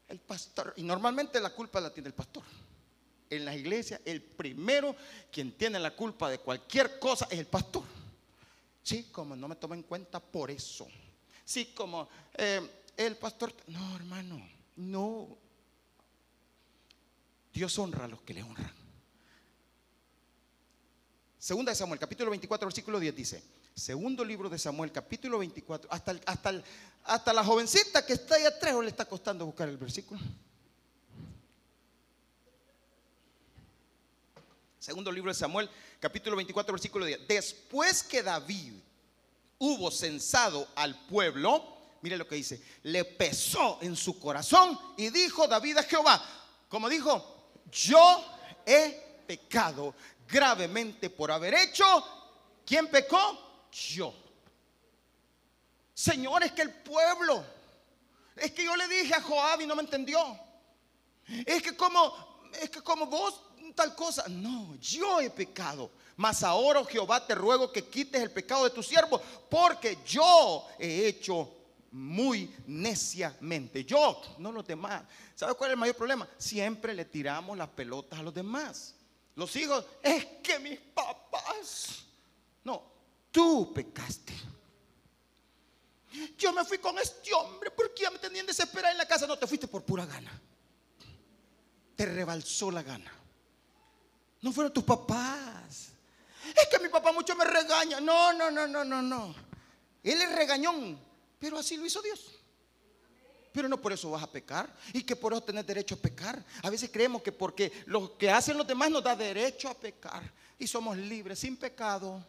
[0.07, 0.73] El pastor.
[0.75, 2.43] Y normalmente la culpa la tiene el pastor.
[3.29, 4.95] En la iglesia, el primero
[5.31, 7.83] quien tiene la culpa de cualquier cosa es el pastor.
[8.81, 10.87] Sí, como no me toma en cuenta por eso.
[11.45, 13.53] Sí, como eh, el pastor.
[13.67, 14.41] No, hermano,
[14.79, 15.37] no.
[17.53, 18.73] Dios honra a los que le honran.
[21.37, 26.15] Segunda de Samuel, capítulo 24, versículo 10 dice, segundo libro de Samuel, capítulo 24, hasta,
[26.25, 26.63] hasta,
[27.03, 30.19] hasta la jovencita que está ahí atrás le está costando buscar el versículo.
[34.79, 37.27] Segundo libro de Samuel, capítulo 24, versículo 10.
[37.27, 38.73] Después que David
[39.57, 45.47] hubo censado al pueblo, mire lo que dice, le pesó en su corazón y dijo
[45.47, 46.23] David a Jehová,
[46.67, 48.25] como dijo, yo
[48.65, 49.93] he pecado
[50.27, 51.85] gravemente por haber hecho.
[52.65, 53.67] ¿Quién pecó?
[53.71, 54.13] Yo.
[55.93, 57.43] Señor, es que el pueblo,
[58.35, 60.39] es que yo le dije a Joab y no me entendió.
[61.45, 63.41] Es que como, es que como vos
[63.75, 64.25] tal cosa.
[64.27, 65.91] No, yo he pecado.
[66.17, 70.67] Mas ahora, oh Jehová, te ruego que quites el pecado de tu siervo, porque yo
[70.77, 71.58] he hecho
[71.91, 73.83] muy neciamente.
[73.83, 75.03] Yo, no los demás.
[75.35, 76.27] ¿Sabes cuál es el mayor problema?
[76.37, 78.95] Siempre le tiramos las pelotas a los demás.
[79.35, 82.05] Los hijos, es que mis papás.
[82.63, 82.83] No,
[83.31, 84.33] tú pecaste.
[86.37, 89.25] yo me fui con este hombre porque ya me tenían desesperada en la casa.
[89.25, 90.31] No, te fuiste por pura gana.
[91.95, 93.13] Te rebalsó la gana.
[94.41, 95.89] No fueron tus papás.
[96.55, 97.99] Es que mi papá mucho me regaña.
[97.99, 99.35] No, no, no, no, no, no.
[100.03, 100.97] Él es regañón,
[101.39, 102.39] pero así lo hizo Dios.
[103.51, 106.43] Pero no por eso vas a pecar y que por eso tenés derecho a pecar.
[106.61, 110.31] A veces creemos que porque lo que hacen los demás nos da derecho a pecar
[110.59, 112.23] y somos libres, sin pecado,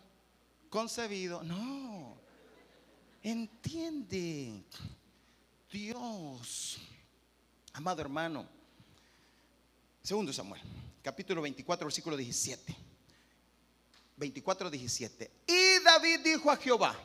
[0.71, 1.43] concebido.
[1.43, 2.17] No,
[3.23, 4.65] entiende
[5.71, 6.79] Dios,
[7.75, 8.49] amado hermano.
[10.03, 10.63] Segundo Samuel,
[11.03, 12.77] capítulo 24, versículo 17.
[14.17, 15.31] 24, 17.
[15.47, 16.97] Y David dijo a Jehová,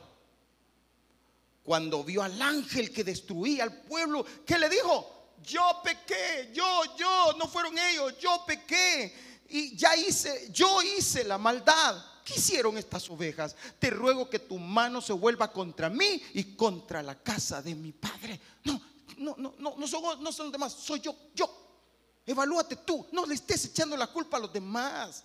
[1.66, 5.34] cuando vio al ángel que destruía al pueblo, ¿qué le dijo?
[5.42, 6.64] Yo pequé, yo,
[6.96, 9.12] yo, no fueron ellos, yo pequé
[9.48, 12.02] y ya hice, yo hice la maldad.
[12.24, 13.56] ¿Qué hicieron estas ovejas?
[13.80, 17.90] Te ruego que tu mano se vuelva contra mí y contra la casa de mi
[17.90, 18.40] padre.
[18.64, 18.80] No,
[19.18, 21.64] no, no, no, no son, no son los demás, soy yo, yo.
[22.24, 25.24] Evalúate tú, no le estés echando la culpa a los demás.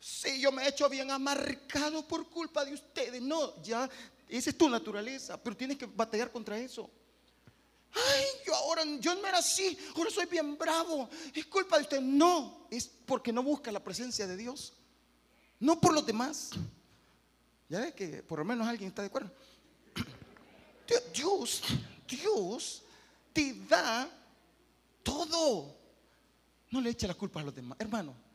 [0.00, 3.22] Si yo me he hecho bien amarcado por culpa de ustedes.
[3.22, 3.88] No, ya
[4.28, 6.90] esa es tu naturaleza, pero tienes que batallar contra eso.
[7.92, 11.08] Ay, yo ahora, yo no era así, ahora soy bien bravo.
[11.34, 12.00] Es culpa de usted.
[12.00, 14.74] No, es porque no busca la presencia de Dios.
[15.60, 16.50] No por los demás.
[17.68, 19.30] Ya ves que por lo menos alguien está de acuerdo.
[21.14, 21.62] Dios,
[22.06, 22.82] Dios
[23.32, 24.08] te da
[25.02, 25.74] todo.
[26.70, 28.25] No le eche la culpa a los demás, hermano.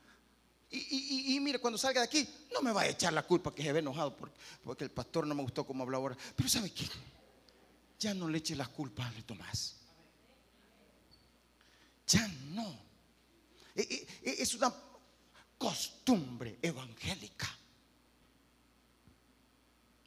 [0.73, 3.73] Y, mire, cuando salga de aquí, no me va a echar la culpa que se
[3.73, 4.15] ve enojado
[4.63, 6.17] porque, el pastor no me gustó como habló ahora.
[6.33, 6.87] Pero ¿sabe qué?
[7.99, 9.75] Ya no le eche las culpas a Tomás.
[12.07, 12.79] Ya no.
[13.75, 14.73] E, e, e, es una
[15.57, 17.49] costumbre evangélica.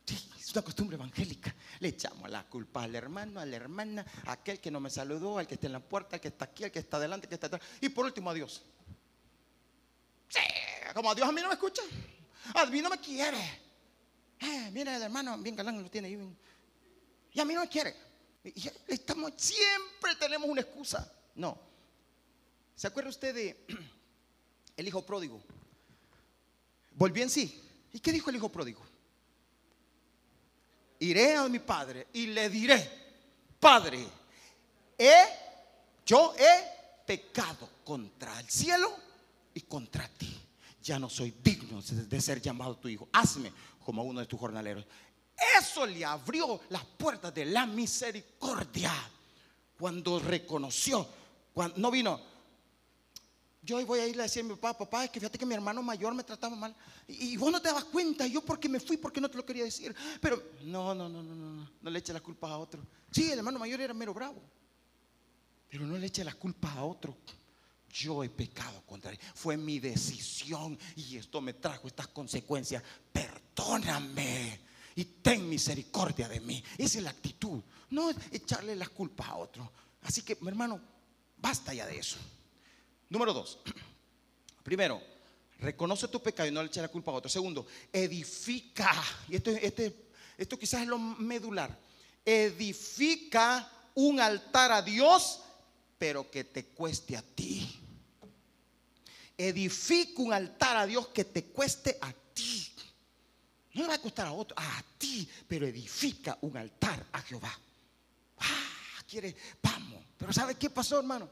[0.07, 1.55] Sí, es una costumbre evangélica.
[1.81, 5.39] Le echamos la culpa al hermano, a la hermana, a aquel que no me saludó,
[5.39, 7.29] al que está en la puerta, al que está aquí, al que está adelante, al
[7.29, 7.63] que está atrás.
[7.83, 8.63] Y por último a Dios.
[10.95, 11.83] Como Dios a mí no me escucha.
[12.55, 13.63] A mí no me quiere.
[14.39, 16.11] Eh, mira, el hermano bien galán lo tiene.
[17.33, 17.95] Y a mí no me quiere.
[18.87, 21.13] Estamos, siempre tenemos una excusa.
[21.35, 21.59] No.
[22.77, 23.67] ¿Se acuerda usted de
[24.77, 25.43] el hijo pródigo?
[26.93, 27.61] Volvió en sí.
[27.93, 28.81] ¿Y qué dijo el hijo pródigo?
[31.01, 33.05] Iré a mi padre y le diré,
[33.59, 34.07] Padre,
[34.97, 35.25] he,
[36.05, 38.95] yo he pecado contra el cielo
[39.55, 40.44] y contra ti.
[40.85, 43.09] Ya no soy digno de ser llamado tu hijo.
[43.11, 43.51] Hazme
[43.83, 44.85] como uno de tus jornaleros.
[45.59, 48.93] Eso le abrió las puertas de la misericordia.
[49.79, 51.09] Cuando reconoció,
[51.77, 52.21] no vino,
[53.63, 55.47] yo hoy voy a irle a decir a mi papá, papá, es que fíjate que
[55.47, 56.77] mi hermano mayor me trataba mal.
[57.09, 59.65] Y, vos no te dabas cuenta, yo porque me fui, porque no te lo quería
[59.65, 59.97] decir.
[60.21, 62.87] Pero no, no, no, no, no, no le eche las culpas a otro.
[63.11, 64.43] Sí, el hermano mayor era mero bravo.
[65.71, 67.17] Pero no le eche las culpas a otro
[67.95, 69.19] yo he pecado contra él.
[69.35, 72.83] Fue mi decisión y esto me trajo estas consecuencias.
[73.13, 74.61] Perdóname
[74.97, 76.63] y ten misericordia de mí.
[76.77, 77.63] Esa es la actitud.
[77.91, 79.71] No es echarle las culpas a otro.
[80.03, 80.81] Así que, mi hermano,
[81.39, 82.17] basta ya de eso.
[83.09, 83.61] Número dos.
[84.65, 85.01] Primero,
[85.61, 87.31] reconoce tu pecado y no le eches la culpa a otro.
[87.31, 88.93] Segundo, edifica.
[89.29, 91.79] Y esto, este, esto quizás es lo medular.
[92.25, 95.43] Edifica un altar a Dios,
[95.97, 97.84] pero que te cueste a ti.
[99.37, 102.73] Edifica un altar a Dios que te cueste a ti.
[103.75, 107.53] No le va a costar a otro, a ti, pero edifica un altar a Jehová.
[108.39, 110.05] Ah, quiere, vamos.
[110.17, 111.29] Pero ¿sabe qué pasó, hermano?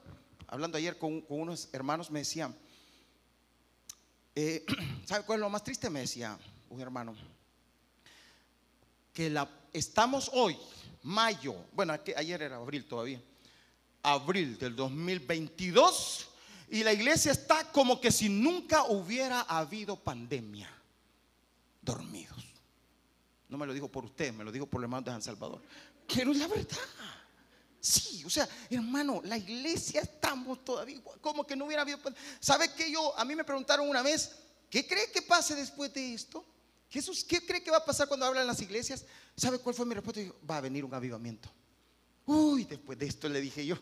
[0.49, 2.57] Hablando ayer con, unos hermanos, me decían,
[4.35, 4.67] eh,
[5.07, 5.89] ¿sabe cuál es lo más triste?
[5.89, 6.37] Me decía
[6.69, 7.15] un hermano,
[9.13, 10.57] que la, estamos hoy,
[11.03, 13.23] mayo, bueno, ayer era abril todavía,
[14.03, 16.32] abril del 2022
[16.73, 20.71] y la iglesia está como que si nunca hubiera habido pandemia.
[21.83, 22.47] Dormidos.
[23.51, 25.61] No me lo dijo por usted, me lo dijo por los hermanos de San Salvador.
[26.09, 26.79] Es la verdad.
[27.79, 31.99] Sí, o sea, hermano, la iglesia estamos todavía como que no hubiera habido.
[32.41, 33.19] ¿Sabe que yo?
[33.19, 34.35] A mí me preguntaron una vez,
[34.71, 36.43] ¿qué cree que pase después de esto?
[36.89, 39.05] Jesús, ¿qué cree que va a pasar cuando hablan las iglesias?
[39.37, 40.23] ¿Sabe cuál fue mi respuesta?
[40.51, 41.51] va a venir un avivamiento.
[42.25, 43.77] Uy, después de esto le dije yo,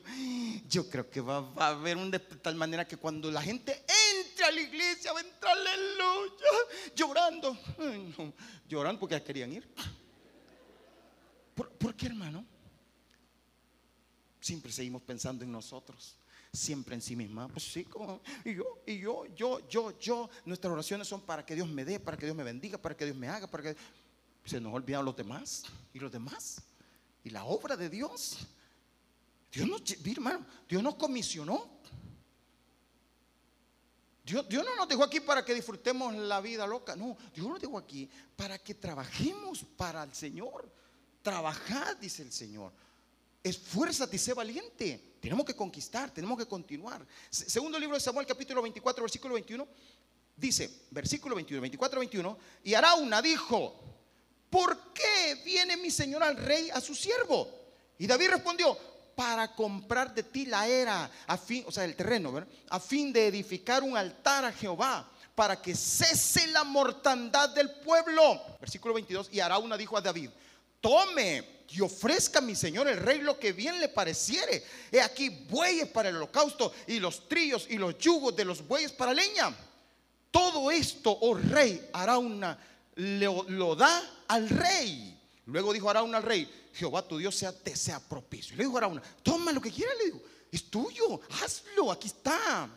[0.67, 3.85] yo creo que va, a haber un de tal manera que cuando la gente
[4.17, 6.47] entre a la iglesia va a entrar aleluya,
[6.97, 7.59] llorando,
[8.69, 9.69] llorando porque ya querían ir.
[11.55, 12.47] ¿Por, qué, hermano?
[14.41, 16.17] Siempre seguimos pensando en nosotros,
[16.51, 17.47] siempre en sí misma.
[17.49, 20.31] Pues sí, como, y yo, y yo, yo, yo, yo.
[20.47, 23.05] Nuestras oraciones son para que Dios me dé, para que Dios me bendiga, para que
[23.05, 23.77] Dios me haga, para que
[24.47, 26.63] se nos olvidan los demás y los demás.
[27.25, 28.39] Y la obra de Dios.
[29.53, 31.81] Dios nos, hermano, Dios nos comisionó.
[34.25, 36.95] Dios, Dios, no nos dejó aquí para que disfrutemos la vida loca.
[36.95, 40.71] No, Dios nos dejó aquí para que trabajemos para el Señor.
[41.23, 42.73] Trabajad, dice el Señor.
[43.43, 45.17] Esfuérzate y sé valiente.
[45.21, 47.05] Tenemos que conquistar, tenemos que continuar.
[47.29, 49.67] Segundo libro de Samuel, capítulo 24, versículo 21.
[50.37, 52.39] Dice, versículo 21, 24, 21.
[52.65, 54.00] Y Arauna dijo:
[54.51, 57.49] ¿Por qué viene mi señor al rey a su siervo?
[57.99, 58.77] Y David respondió:
[59.15, 63.29] Para comprar de ti la era, a fin, o sea, el terreno, a fin de
[63.29, 68.43] edificar un altar a Jehová para que cese la mortandad del pueblo.
[68.61, 69.29] Versículo 22.
[69.31, 70.31] Y Arauna dijo a David:
[70.81, 74.65] Tome y ofrezca a mi señor el rey lo que bien le pareciere.
[74.91, 78.91] He aquí bueyes para el holocausto y los trillos y los yugos de los bueyes
[78.91, 79.55] para leña.
[80.33, 82.59] Todo esto, oh rey, Arauna
[83.01, 85.19] lo, da al rey.
[85.47, 88.57] Luego dijo Arauna al rey, Jehová tu Dios sea, te sea propicio.
[88.57, 92.69] le dijo Arauna, toma lo que quieras, le digo, es tuyo, hazlo, aquí está.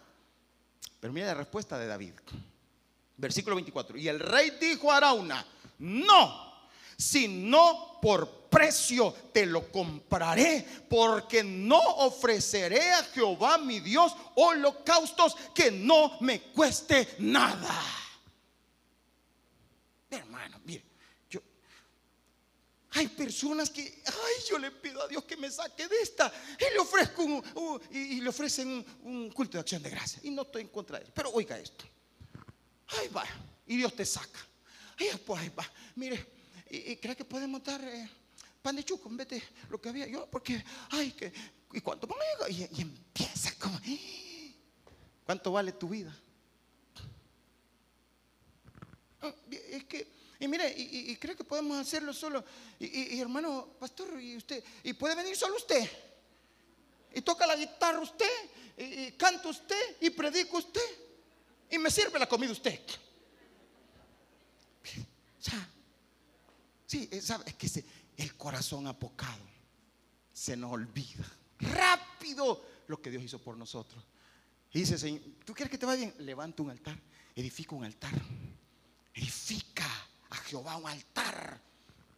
[0.99, 2.13] Pero mira la respuesta de David.
[3.17, 3.97] Versículo 24.
[3.97, 5.45] Y el rey dijo a Arauna,
[5.79, 15.36] no, sino por precio te lo compraré, porque no ofreceré a Jehová mi Dios holocaustos
[15.53, 18.02] que no me cueste nada.
[20.15, 20.84] Hermano, mire,
[21.30, 21.41] yo
[22.91, 26.73] hay personas que, ay, yo le pido a Dios que me saque de esta y
[26.73, 30.62] le ofrezco un, y, le ofrecen un, culto de acción de gracia y no estoy
[30.62, 31.86] en contra de él, pero oiga esto,
[32.88, 33.26] ay va
[33.65, 34.39] y Dios te saca,
[34.99, 36.26] ay pues ahí va, mire
[36.69, 38.10] y, cree que podemos dar eh,
[38.62, 41.32] pan de chuco en vez de lo que había yo, porque, ay, que,
[41.73, 42.08] ¿y cuánto
[42.49, 43.80] Y, y empieza como,
[45.26, 46.15] ¿cuánto vale tu vida?
[49.23, 50.07] Ah, es que,
[50.39, 52.43] y mire, y, cree que podemos hacerlo solo.
[52.77, 55.89] Y, hermano, pastor, y usted, y puede venir solo usted.
[57.13, 58.29] Y toca la guitarra usted,
[58.77, 60.81] y, canta usted, y predica usted,
[61.71, 62.79] y me sirve la comida usted.
[65.41, 65.69] Ya,
[66.86, 67.86] Sí, es que
[68.17, 69.43] el corazón apocado
[70.33, 71.25] se nos olvida
[71.59, 74.03] rápido lo que Dios hizo por nosotros.
[74.73, 76.25] Y dice, Señor, ¿tú quieres que te vaya bien?
[76.25, 76.99] Levanta un altar,
[77.36, 78.13] edifica un altar,
[79.13, 79.88] edifica
[80.30, 81.60] a Jehová un altar.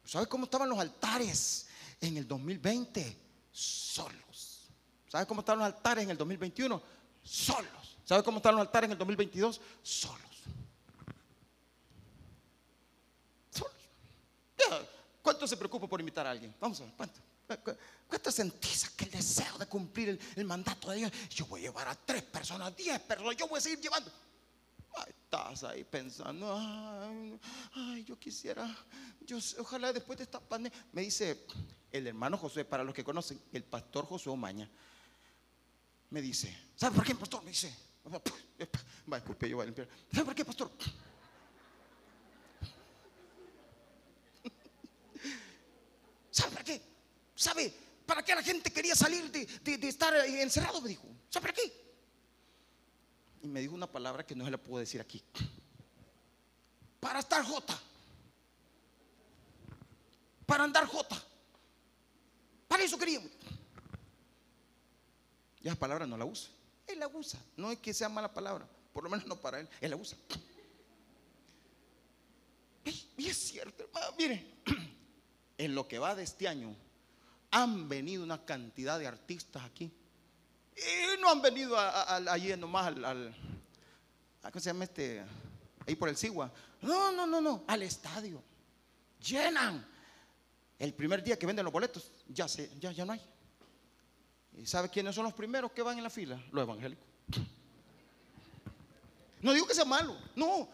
[0.03, 1.67] ¿Sabes cómo estaban los altares
[2.01, 3.17] en el 2020?
[3.51, 4.69] Solos.
[5.07, 6.81] ¿Sabes cómo estaban los altares en el 2021?
[7.23, 7.97] Solos.
[8.05, 9.61] ¿Sabes cómo están los altares en el 2022?
[9.81, 10.21] Solos.
[15.21, 16.53] ¿Cuánto se preocupa por invitar a alguien?
[16.59, 17.19] Vamos a ver, ¿cuánto?
[18.07, 21.11] ¿Cuánto sentís aquel deseo de cumplir el, mandato de Dios?
[21.31, 24.11] Yo voy a llevar a tres personas, diez personas, yo voy a seguir llevando.
[25.03, 26.57] Estás ahí pensando,
[27.73, 28.73] ay, yo quisiera,
[29.21, 30.77] yo, ojalá después de esta pandemia.
[30.91, 31.45] Me dice
[31.91, 34.69] el hermano José, para los que conocen, el pastor José Omaña,
[36.09, 37.43] me dice, ¿sabe por qué, pastor?
[37.43, 37.73] Me dice,
[39.11, 39.87] va, disculpe, yo voy a limpiar.
[40.11, 40.71] ¿Sabe por qué, pastor?
[46.31, 46.81] ¿Sabe para qué?
[47.35, 47.73] ¿Sabe
[48.05, 50.81] para qué la gente quería salir de, estar encerrado?
[50.81, 51.07] Me dijo.
[51.29, 51.84] ¿Sabe para qué?
[53.45, 55.21] Y me dijo una palabra que no se la puedo decir aquí.
[56.99, 57.79] Para estar jota.
[60.47, 61.15] Para andar jota.
[62.67, 63.29] Para eso queríamos.
[65.61, 66.49] Y esa palabra no la usa.
[66.87, 67.39] Él la usa.
[67.55, 68.67] No es que sea mala palabra.
[68.91, 69.69] Por lo menos no para él.
[69.79, 70.17] Él la usa.
[72.83, 74.07] Y es cierto, hermano.
[74.17, 74.43] Mire,
[75.59, 76.75] en lo que va de este año,
[77.51, 79.91] han venido una cantidad de artistas aquí.
[80.75, 83.35] Y no han venido allí nomás al, al,
[84.41, 85.23] ¿cómo se llama este?
[85.87, 86.51] Ahí por el Sigua.
[86.81, 88.43] No, no, no, no, al estadio.
[89.19, 89.85] Llenan.
[90.77, 93.21] El primer día que venden los boletos, ya, se, ya, ya no hay.
[94.57, 96.41] ¿Y sabe quiénes son los primeros que van en la fila?
[96.51, 97.05] Los evangélicos.
[99.41, 100.67] No digo que sea malo, no.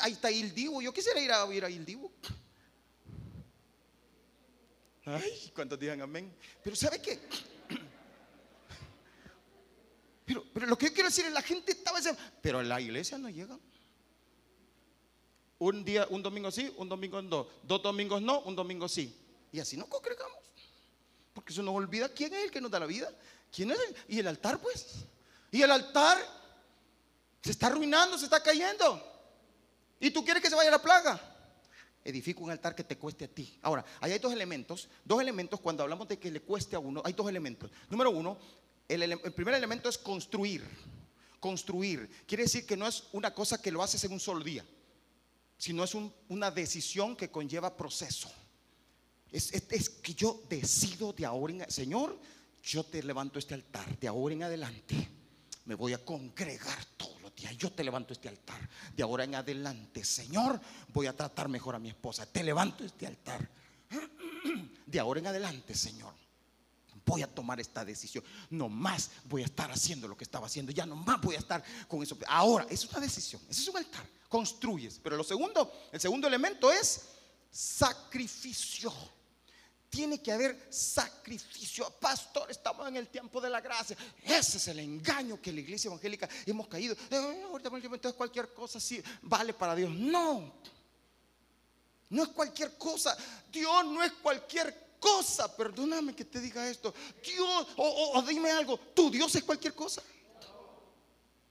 [0.00, 0.82] Ahí está Il Divo.
[0.82, 2.10] Yo quisiera ir a ir a Il Divo.
[5.04, 6.34] Ay, ¿cuántos digan amén?
[6.62, 7.20] Pero ¿sabe qué?
[10.26, 13.30] Pero, lo que yo quiero decir es la gente estaba diciendo, pero la iglesia no
[13.30, 13.56] llega.
[15.58, 19.16] Un día, un domingo sí, un domingo no, dos domingos no, un domingo sí.
[19.52, 20.36] Y así no congregamos.
[21.32, 23.08] Porque se nos olvida quién es el que nos da la vida.
[23.52, 23.96] ¿Quién es el?
[24.08, 25.04] Y el altar, pues.
[25.52, 26.18] Y el altar
[27.42, 29.02] se está arruinando, se está cayendo.
[30.00, 31.34] ¿Y tú quieres que se vaya la plaga?
[32.06, 33.58] edifica un altar que te cueste a ti.
[33.62, 37.02] Ahora, ahí hay dos elementos, dos elementos cuando hablamos de que le cueste a uno,
[37.04, 37.68] hay dos elementos.
[37.90, 38.38] Número uno,
[38.88, 40.64] el, primer elemento es construir.
[41.40, 44.64] Construir quiere decir que no es una cosa que lo haces en un solo día,
[45.58, 45.94] sino es
[46.28, 48.30] una decisión que conlleva proceso.
[49.30, 52.18] Es, es- que yo decido de ahora en Señor,
[52.62, 53.98] yo te levanto este altar.
[53.98, 55.08] De ahora en adelante
[55.66, 57.56] me voy a congregar todos los días.
[57.56, 58.68] Yo te levanto este altar.
[58.94, 60.60] De ahora en adelante, Señor,
[60.92, 62.26] voy a tratar mejor a mi esposa.
[62.26, 63.48] Te levanto este altar.
[64.86, 66.14] De ahora en adelante, Señor,
[67.06, 68.22] voy a tomar esta decisión.
[68.50, 70.72] No más voy a estar haciendo lo que estaba haciendo.
[70.72, 72.18] Ya no más voy a estar con eso.
[72.26, 73.40] Ahora, es una decisión.
[73.48, 74.04] Ese es un altar.
[74.28, 75.00] Construyes.
[75.02, 77.02] Pero lo segundo, el segundo elemento es
[77.50, 78.92] sacrificio.
[79.88, 81.88] Tiene que haber sacrificio.
[82.00, 83.96] Pastor, estamos en el tiempo de la gracia.
[84.24, 86.96] Ese es el engaño que la iglesia evangélica hemos caído.
[87.08, 89.92] Eh, ahorita, entonces cualquier cosa sí vale para Dios.
[89.92, 90.52] No.
[92.10, 93.16] No es cualquier cosa.
[93.50, 95.54] Dios no es cualquier cosa.
[95.56, 96.92] Perdóname que te diga esto.
[97.22, 98.78] Dios, o, dime algo.
[98.94, 100.02] Tu Dios es cualquier cosa.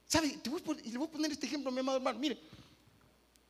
[0.08, 0.30] ¿Sabe?
[0.44, 2.20] Te voy a poner- le voy a poner este ejemplo, mi amado hermano.
[2.20, 2.38] Mire,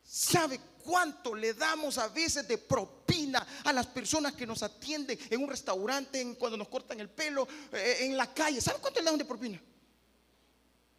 [0.04, 5.42] ¿sabe cuánto le damos a veces de propina a las personas que nos atienden en
[5.42, 8.60] un restaurante, en cuando nos cortan el pelo, eh, en la calle?
[8.60, 9.60] ¿Sabe cuánto le damos de propina?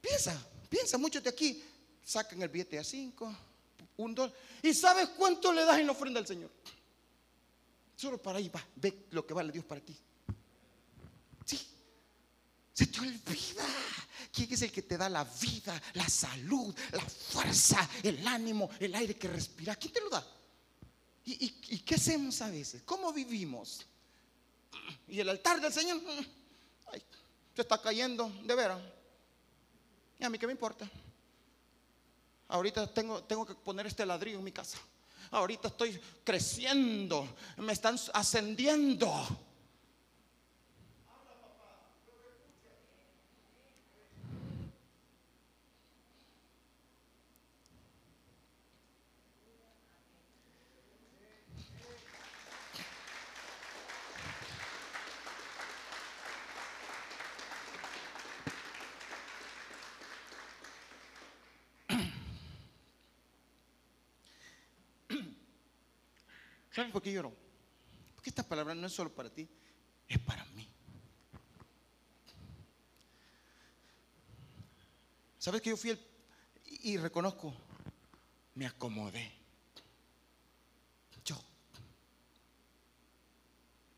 [0.01, 0.39] Piensa,
[0.69, 1.63] piensa, muchos de aquí
[2.03, 3.35] sacan el billete a cinco,
[3.97, 4.35] un dólar.
[4.61, 6.51] ¿Y sabes cuánto le das en la ofrenda al Señor?
[7.97, 9.97] Solo para ahí va, ve lo que vale Dios para ti.
[11.43, 11.59] Sí,
[12.71, 13.65] se te olvida
[14.31, 18.93] quién es el que te da la vida, la salud, la fuerza, el ánimo, el
[18.93, 19.77] aire que respiras.
[19.77, 20.23] ¿Quién te lo da?
[21.25, 22.83] ¿Y, qué hacemos a veces?
[22.85, 23.83] ¿Cómo vivimos?
[25.07, 26.95] Y el altar del Señor, mm,
[27.55, 28.79] se está cayendo, de veras.
[30.19, 30.87] ¿Y a mí qué me importa?
[32.47, 34.77] Ahorita tengo, tengo que poner este ladrillo en mi casa.
[35.31, 39.46] Ahorita estoy creciendo, me están ascendiendo.
[66.77, 67.33] ¿Saben por qué lloro?
[68.13, 69.49] Porque esta palabra no es solo para ti,
[70.07, 70.69] es para mí.
[75.39, 75.99] ¿Sabes que yo fui el,
[76.67, 77.51] y y reconozco,
[78.53, 79.33] me acomodé.
[81.25, 81.35] Yo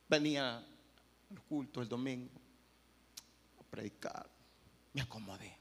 [0.08, 2.32] venía al culto el domingo
[3.60, 4.30] a predicar,
[4.94, 5.58] me acomodé.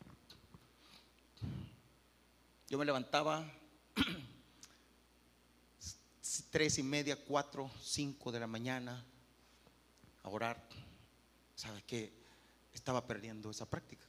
[2.68, 3.44] Yo me levantaba
[6.50, 9.04] tres y media, cuatro, cinco de la mañana
[10.22, 10.62] a orar.
[11.54, 12.12] ¿Sabes qué?
[12.72, 14.04] Estaba perdiendo esa práctica.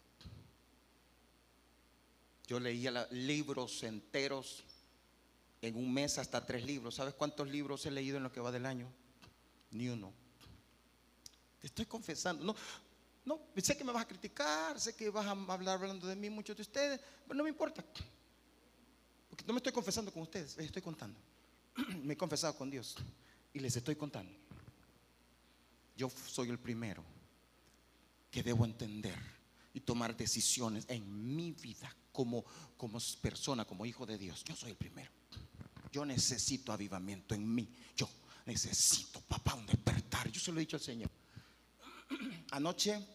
[2.47, 4.63] Yo leía libros enteros
[5.61, 6.95] en un mes, hasta tres libros.
[6.95, 8.87] ¿Sabes cuántos libros he leído en lo que va del año?
[9.71, 10.11] Ni uno.
[11.59, 12.43] Te estoy confesando.
[12.43, 12.55] No,
[13.25, 16.29] no, sé que me vas a criticar, sé que vas a hablar hablando de mí,
[16.29, 17.83] muchos de ustedes, pero no me importa.
[19.29, 21.19] Porque no me estoy confesando con ustedes, les estoy contando.
[22.03, 22.95] me he confesado con Dios
[23.53, 24.31] y les estoy contando.
[25.95, 27.03] Yo soy el primero
[28.31, 29.17] que debo entender
[29.73, 32.45] y tomar decisiones en mi vida como,
[32.77, 34.43] como persona, como hijo de Dios.
[34.43, 35.11] Yo soy el primero.
[35.91, 37.67] Yo necesito avivamiento en mí.
[37.95, 38.09] Yo
[38.45, 40.29] necesito, papá, un despertar.
[40.31, 41.09] Yo se lo he dicho al Señor.
[42.51, 43.05] Anoche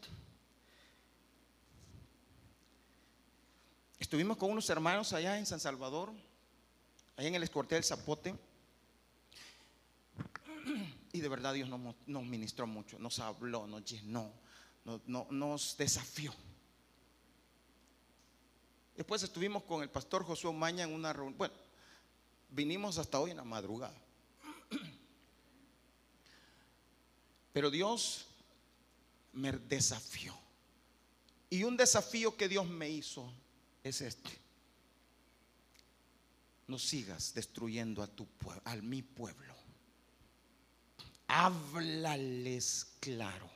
[3.99, 6.13] estuvimos con unos hermanos allá en San Salvador,
[7.17, 8.35] allá en el Escorte del Zapote.
[11.15, 14.33] Y de verdad Dios nos, nos ministró mucho, nos habló, nos llenó,
[14.85, 16.35] nos, no- nos desafió.
[18.97, 21.39] Después estuvimos con el pastor Josué Maña en una reunión.
[21.39, 21.55] Bueno,
[22.51, 23.95] vinimos hasta hoy en la madrugada.
[27.53, 28.27] Pero Dios
[29.35, 30.35] me desafió.
[31.49, 33.33] Y un desafío que Dios me hizo
[33.85, 34.31] es este.
[36.67, 38.27] No sigas destruyendo a tu
[38.65, 39.55] a mi pueblo.
[41.27, 43.51] Háblales claro.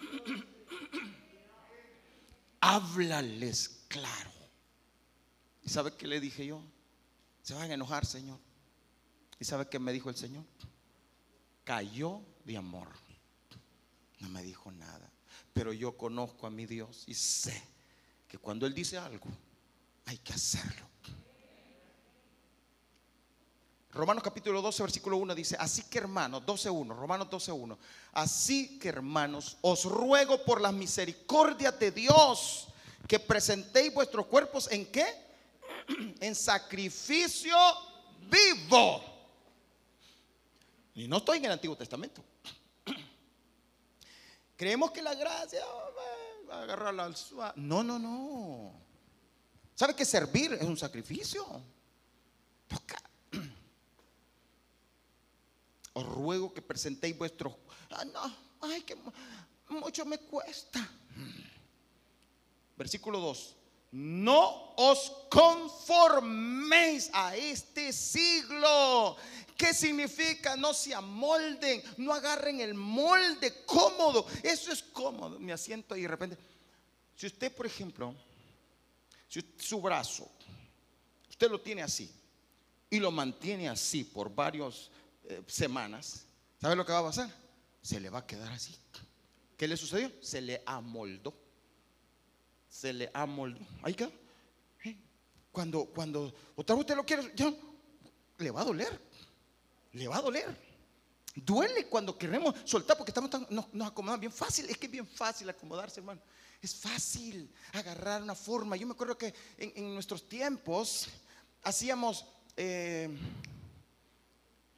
[2.60, 4.30] Háblales claro.
[5.62, 6.62] ¿Y sabe qué le dije yo?
[7.42, 8.38] Se van a enojar, Señor.
[9.38, 10.44] ¿Y sabe qué me dijo el Señor?
[11.64, 12.88] Cayó de amor.
[14.18, 15.10] No me dijo nada.
[15.52, 17.62] Pero yo conozco a mi Dios y sé
[18.28, 19.28] que cuando Él dice algo,
[20.06, 20.89] hay que hacerlo.
[23.92, 27.76] Romanos capítulo 12, versículo 1 dice, así que hermanos, 12.1, Romanos 12.1,
[28.12, 32.68] así que hermanos, os ruego por las misericordias de Dios
[33.08, 35.06] que presentéis vuestros cuerpos en qué?
[36.20, 37.56] En sacrificio
[38.30, 39.02] vivo.
[40.94, 42.22] Y no estoy en el Antiguo Testamento.
[44.56, 45.64] Creemos que la gracia
[46.48, 47.12] va a agarrar la
[47.56, 48.72] No, no, no.
[49.74, 51.44] ¿Sabe que servir es un sacrificio?
[56.02, 57.54] Ruego que presentéis vuestros.
[57.90, 58.96] Ah, no, ay, que
[59.68, 60.88] mucho me cuesta.
[62.76, 63.56] Versículo 2.
[63.92, 69.16] No os conforméis a este siglo.
[69.56, 70.56] ¿Qué significa?
[70.56, 74.26] No se amolden, no agarren el molde cómodo.
[74.42, 75.38] Eso es cómodo.
[75.38, 76.38] Me asiento y de repente.
[77.16, 78.14] Si usted, por ejemplo,
[79.58, 80.30] su brazo,
[81.28, 82.10] usted lo tiene así
[82.88, 84.90] y lo mantiene así por varias
[85.30, 86.26] eh, semanas,
[86.60, 87.30] ¿sabe lo que va a pasar?
[87.80, 88.76] Se le va a quedar así.
[89.56, 90.10] ¿Qué le sucedió?
[90.20, 91.34] Se le amoldó.
[92.68, 93.60] Se le amoldó.
[93.82, 94.12] Ahí quedó.
[95.52, 97.52] Cuando, cuando otra vez usted lo quiere, ya,
[98.38, 99.00] le va a doler.
[99.92, 100.70] Le va a doler.
[101.34, 104.68] Duele cuando queremos soltar porque estamos nos, acomodamos bien fácil.
[104.68, 106.20] Es que es bien fácil acomodarse, hermano.
[106.60, 108.76] Es fácil agarrar una forma.
[108.76, 111.08] Yo me acuerdo que en, nuestros tiempos
[111.62, 112.26] hacíamos
[112.56, 113.16] eh,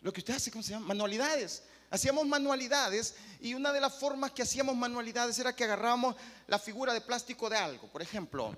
[0.03, 0.88] lo que usted hace, ¿cómo se llama?
[0.88, 1.62] Manualidades.
[1.90, 6.92] Hacíamos manualidades y una de las formas que hacíamos manualidades era que agarrábamos la figura
[6.92, 7.86] de plástico de algo.
[7.88, 8.57] Por ejemplo,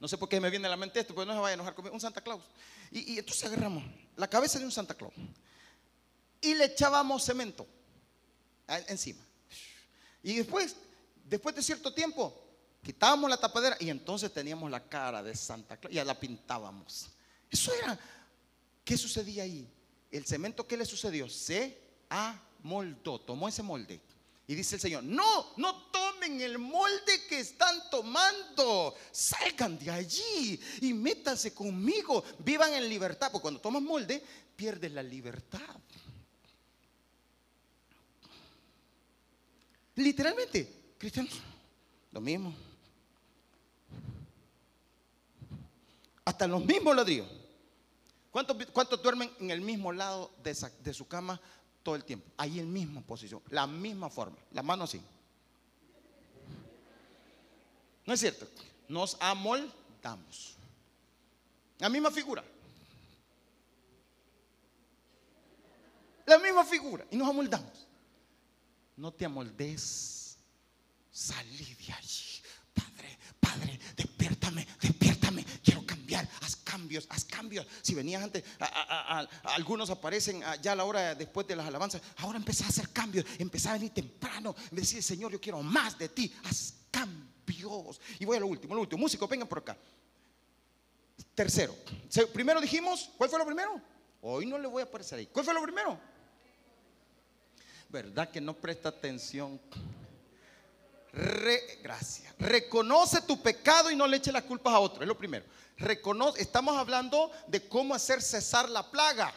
[0.00, 1.54] no sé por qué me viene a la mente esto, porque no se vaya a
[1.54, 2.42] enojar conmigo, un Santa Claus.
[2.90, 3.84] Y, entonces agarramos
[4.16, 5.12] la cabeza de un Santa Claus
[6.40, 7.66] y le echábamos cemento
[8.88, 9.22] encima.
[10.22, 10.74] Y después,
[11.24, 12.34] después de cierto tiempo,
[12.82, 17.10] quitábamos la tapadera y entonces teníamos la cara de Santa Claus y ya la pintábamos.
[17.50, 17.98] Eso era,
[18.84, 19.68] ¿qué sucedía ahí?
[20.10, 21.28] El cemento, ¿qué le sucedió?
[21.28, 24.00] Se amoldó, tomó ese molde.
[24.46, 28.96] Y dice el Señor, no, no tomen el molde que están tomando.
[29.12, 32.24] Salgan de allí y métanse conmigo.
[32.40, 33.30] Vivan en libertad.
[33.30, 34.20] Porque cuando tomas molde,
[34.56, 35.76] pierdes la libertad.
[39.94, 41.34] Literalmente, cristianos,
[42.10, 42.52] lo mismo.
[46.24, 47.28] Hasta los mismos ladrillos.
[48.30, 51.40] ¿Cuántos, ¿Cuántos, duermen en el mismo lado de, de su cama
[51.82, 52.30] todo el tiempo.
[52.36, 55.00] Ahí en misma posición, la misma forma, la mano así.
[58.06, 58.46] ¿No es cierto?
[58.88, 60.56] Nos amoldamos.
[61.78, 62.44] La misma figura.
[66.26, 67.06] La misma figura.
[67.10, 67.86] Y nos amoldamos.
[68.96, 70.38] No te amoldes.
[71.10, 72.42] Salí de allí.
[72.74, 73.80] Padre, Padre,
[76.80, 77.66] cambios, haz cambios.
[77.82, 78.42] Si venías antes,
[79.42, 82.00] algunos aparecen ya a la hora después de las alabanzas.
[82.18, 84.54] Ahora empezá a hacer cambios, empezá a venir temprano.
[84.70, 86.32] Decir, Señor, yo quiero más de ti.
[86.44, 88.00] Haz cambios.
[88.18, 89.00] Y voy a lo último, lo último.
[89.00, 89.76] Músico, vengan por acá.
[91.34, 91.76] Tercero.
[92.32, 93.80] Primero dijimos, ¿cuál fue lo primero?
[94.22, 95.26] Hoy no le voy a aparecer ahí.
[95.26, 95.98] ¿Cuál fue lo primero?
[97.88, 99.60] ¿Verdad que no presta atención?
[101.12, 102.34] Gracias.
[102.38, 105.02] Reconoce tu pecado y no le eche las culpas a otro.
[105.02, 105.44] Es lo primero
[105.80, 109.32] reconoce, estamos hablando de cómo hacer cesar la plaga.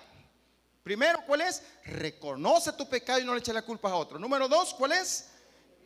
[0.83, 1.63] Primero, ¿cuál es?
[1.85, 4.19] Reconoce tu pecado y no le eches la culpa a otro.
[4.19, 5.29] Número dos, ¿cuál es?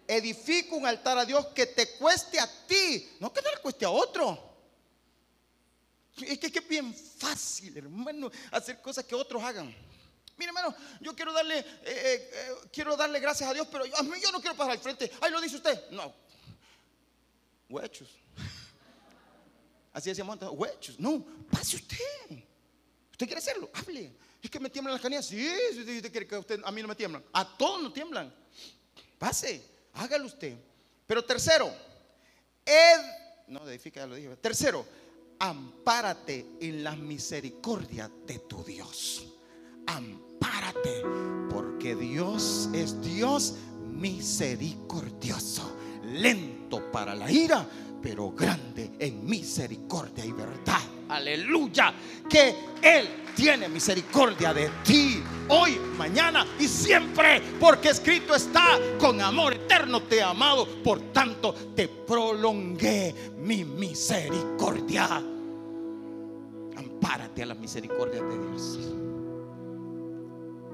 [0.07, 3.85] Edifica un altar a Dios que te cueste a ti, no que no le cueste
[3.85, 4.45] a otro.
[6.19, 9.75] Es que es bien fácil, hermano, hacer cosas que otros hagan.
[10.37, 13.95] Mire, hermano, yo quiero darle, eh, eh, eh, quiero darle gracias a Dios, pero yo,
[14.21, 15.11] yo no quiero pasar al frente.
[15.19, 15.89] Ahí lo dice usted.
[15.89, 16.13] No.
[17.67, 18.09] Huechos.
[19.93, 20.99] Así decíamos antes, huechos.
[20.99, 22.43] No, pase usted.
[23.11, 23.69] ¿Usted quiere hacerlo?
[23.73, 24.15] Hable.
[24.41, 25.25] Es que me tiemblan las canillas.
[25.25, 27.23] Sí, si usted quiere que usted, a mí no me tiemblan.
[27.33, 28.31] A todos nos tiemblan.
[29.17, 29.63] Pase,
[29.93, 30.55] hágalo usted.
[31.07, 31.73] Pero tercero,
[32.63, 32.99] ed,
[33.47, 34.35] no, edifica, lo dije.
[34.37, 34.85] Tercero,
[35.39, 39.36] ampárate en la misericordia de tu Dios.
[39.87, 41.01] Ampárate,
[41.49, 43.55] porque Dios es Dios
[43.91, 47.67] misericordioso, lento para la ira
[48.01, 50.79] pero grande en misericordia y verdad.
[51.09, 51.93] Aleluya.
[52.29, 57.41] Que Él tiene misericordia de ti hoy, mañana y siempre.
[57.59, 60.67] Porque escrito está, con amor eterno te he amado.
[60.83, 65.23] Por tanto, te prolongué mi misericordia.
[66.75, 68.79] Ampárate a la misericordia de Dios.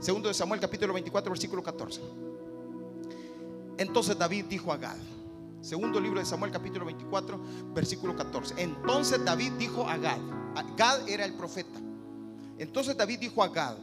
[0.03, 2.01] Segundo de Samuel capítulo 24 versículo 14.
[3.77, 4.97] Entonces David dijo a Gad,
[5.61, 7.39] Segundo libro de Samuel capítulo 24,
[7.73, 8.55] versículo 14.
[8.57, 10.19] Entonces David dijo a Gad,
[10.75, 11.79] Gad era el profeta.
[12.57, 13.77] Entonces David dijo a Gad,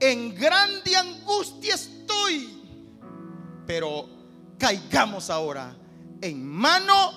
[0.00, 2.60] en grande angustia estoy,
[3.64, 4.08] pero
[4.58, 5.76] caigamos ahora
[6.20, 7.12] en mano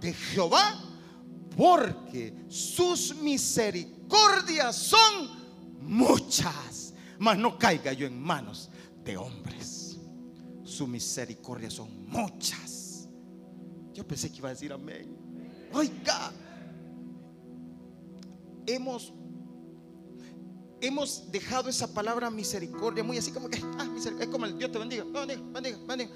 [0.00, 0.82] de Jehová,
[1.56, 5.30] porque sus misericordias son
[5.80, 6.73] muchas
[7.32, 8.70] no caiga yo en manos
[9.04, 9.98] de hombres.
[10.64, 13.08] Su misericordia son muchas.
[13.94, 15.16] Yo pensé que iba a decir amén.
[15.72, 16.32] Oiga,
[18.66, 19.12] hemos
[20.80, 24.78] hemos dejado esa palabra misericordia muy así como que ah, es como el Dios te
[24.78, 26.10] bendiga, bendiga, bendiga, bendiga.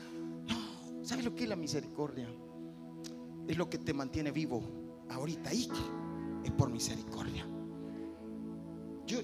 [0.46, 2.28] No, ¿sabes lo que es la misericordia?
[3.46, 4.62] Es lo que te mantiene vivo
[5.08, 5.68] ahorita ahí.
[6.44, 7.46] Es por misericordia.
[9.06, 9.20] Yo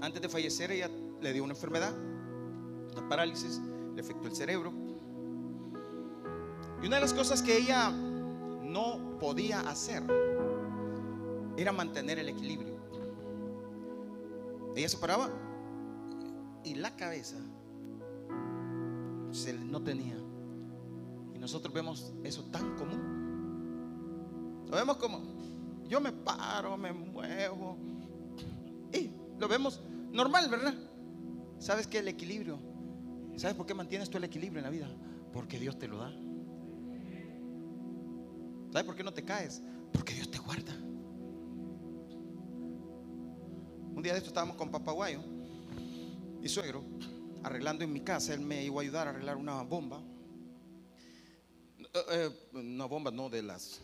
[0.00, 1.92] antes de fallecer, ella le dio una enfermedad,
[2.92, 3.60] una parálisis,
[3.94, 4.72] le afectó el cerebro.
[6.82, 10.02] Y una de las cosas que ella no podía hacer
[11.56, 12.74] era mantener el equilibrio.
[14.76, 15.30] Ella se paraba
[16.64, 17.38] y la cabeza
[19.64, 20.16] no tenía.
[21.34, 23.14] Y nosotros vemos eso tan común.
[24.68, 25.20] Lo vemos como
[25.88, 27.76] yo me paro, me muevo,
[29.38, 29.80] lo vemos
[30.10, 30.74] normal, ¿verdad?
[31.58, 31.98] ¿Sabes qué?
[31.98, 32.58] El equilibrio.
[33.36, 34.88] ¿Sabes por qué mantienes tú el equilibrio en la vida?
[35.32, 36.12] Porque Dios te lo da.
[38.70, 39.62] ¿Sabes por qué no te caes?
[39.92, 40.72] Porque Dios te guarda.
[43.94, 45.20] Un día de esto estábamos con Papá Guayo
[46.42, 46.84] y suegro
[47.42, 48.34] arreglando en mi casa.
[48.34, 50.02] Él me iba a ayudar a arreglar una bomba.
[51.78, 53.80] Eh, eh, una bomba no de las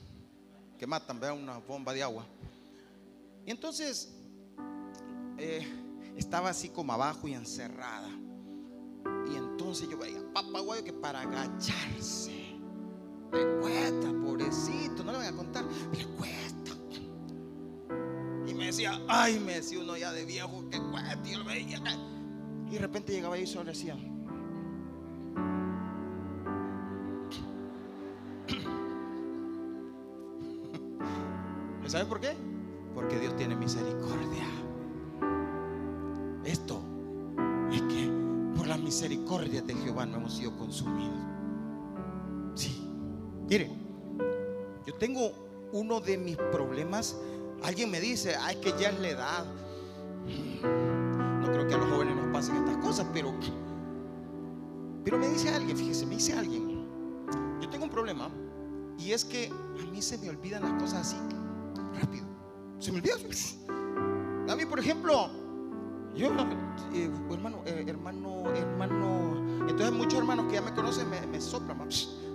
[0.79, 2.27] que matan, vea una bomba de agua.
[3.47, 4.20] Y entonces
[5.41, 5.67] eh,
[6.17, 8.09] estaba así como abajo y encerrada.
[9.31, 12.59] Y entonces yo veía, papá guayo, que para agacharse
[13.33, 15.65] le cuesta, pobrecito, no le voy a contar,
[15.97, 16.73] le cuesta.
[18.47, 21.81] Y me decía, ay, me decía uno ya de viejo, que cuesta, y yo veía.
[22.69, 23.97] Y de repente llegaba y solo decía,
[31.87, 32.37] ¿Sabe por qué?
[32.95, 34.45] Porque Dios tiene misericordia.
[39.01, 41.17] Por la misericordia de Jehová no hemos sido consumidos.
[42.55, 42.87] Sí.
[43.49, 43.71] Mire,
[44.87, 45.33] yo tengo
[45.73, 47.17] uno de mis problemas.
[47.63, 49.47] Alguien me dice, ay, que ya es la edad.
[51.41, 53.35] No creo que a los jóvenes nos pasen estas cosas, pero,
[55.05, 56.87] pero me dice alguien, fíjese, me dice alguien,
[57.61, 58.31] yo tengo un problema
[58.99, 61.17] y es que a mí se me olvidan las cosas así,
[62.01, 62.27] rápido.
[62.79, 63.15] Se me olvida.
[64.53, 65.31] A mí, por ejemplo,
[66.15, 66.29] yo,
[66.93, 69.67] eh, hermano, eh, hermano, hermano.
[69.69, 71.79] Entonces muchos hermanos que ya me conocen me, me soplan.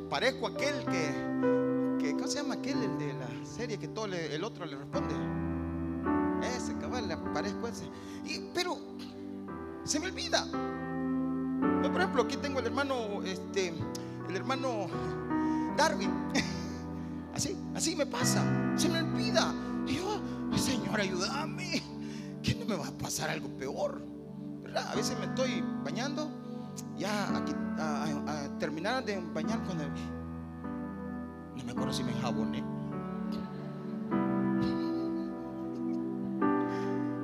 [0.10, 2.82] Parezco aquel que, que, ¿cómo se llama aquel?
[2.82, 5.14] El de la serie que todo el otro le responde.
[6.56, 7.86] Ese cabal, parezco ese.
[8.24, 8.78] Y, pero
[9.84, 10.46] se me olvida.
[10.52, 13.74] por ejemplo, aquí tengo el hermano, este,
[14.30, 14.88] el hermano
[15.78, 16.12] Darwin.
[17.34, 18.42] Así, así me pasa.
[18.78, 19.54] Se me olvida.
[19.86, 20.22] Y yo,
[20.56, 21.84] Señor, ayúdame
[22.46, 24.02] que no me va a pasar algo peor.
[24.76, 26.30] A veces me estoy bañando,
[26.98, 32.64] ya aquí a, terminar de bañar cuando no me acuerdo si me enjaboné.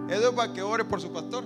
[0.10, 1.46] Eso para que ore por su pastor.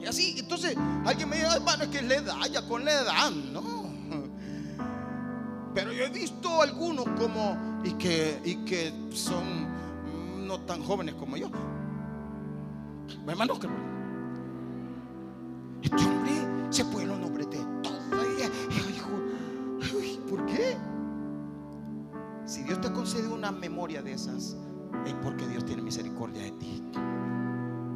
[0.00, 3.30] Y así, entonces alguien me dice, hermano, es que le da, ya con la edad,
[3.30, 3.82] no.
[5.74, 11.36] Pero yo he visto algunos como, y que, y que son no tan jóvenes como
[11.36, 11.50] yo,
[13.26, 13.54] Hermano,
[15.82, 16.32] este hombre
[16.70, 18.02] se fue los nombres de todo.
[20.32, 20.78] ¿Por qué?
[22.46, 24.56] Si Dios te concede una memoria de esas,
[25.06, 26.82] es porque Dios tiene misericordia de ti.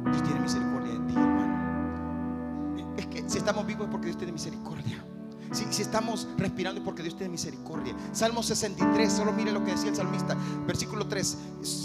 [0.05, 2.95] Dios tiene misericordia de ti, hermano.
[2.95, 5.03] Es que si estamos vivos es porque Dios tiene misericordia.
[5.51, 7.95] Si, si, estamos respirando es porque Dios tiene misericordia.
[8.11, 10.37] Salmo 63, solo mire lo que decía el salmista,
[10.67, 11.37] versículo 3.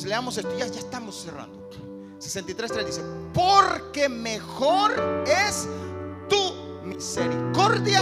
[0.04, 1.70] Leamos esto, ya, ya estamos cerrando.
[2.18, 3.02] 63.3 dice,
[3.32, 4.92] porque mejor
[5.26, 5.68] es
[6.28, 8.00] tu misericordia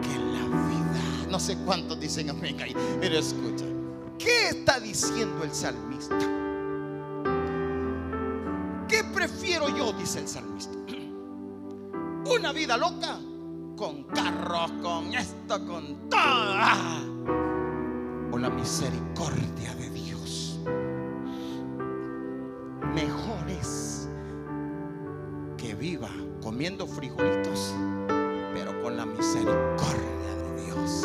[0.00, 1.26] que la vida.
[1.30, 3.64] No sé cuántos dicen amén ahí, pero escucha.
[4.18, 6.18] ¿Qué está diciendo el salmista?
[8.88, 9.92] ¿Qué prefiero yo?
[9.92, 10.76] Dice el salmista.
[12.30, 13.18] Una vida loca
[13.76, 16.56] con carros, con esto, con todo.
[18.32, 20.58] O la misericordia de Dios
[22.94, 23.21] mejor
[26.62, 27.74] comiendo frijolitos,
[28.54, 31.04] pero con la misericordia de Dios.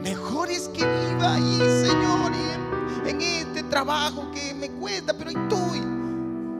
[0.00, 2.30] Mejor es que viva ahí, Señor,
[3.04, 5.82] en, este trabajo que me cuesta, pero estoy,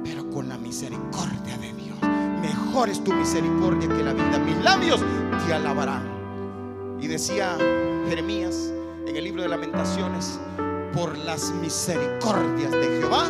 [0.03, 1.97] pero con la misericordia de Dios.
[2.41, 4.39] Mejor es tu misericordia que la vida.
[4.41, 5.01] Mis labios
[5.47, 6.99] te alabarán.
[7.01, 7.57] Y decía
[8.09, 8.73] Jeremías
[9.07, 10.41] en el libro de lamentaciones,
[10.93, 13.29] por las misericordias de Jehová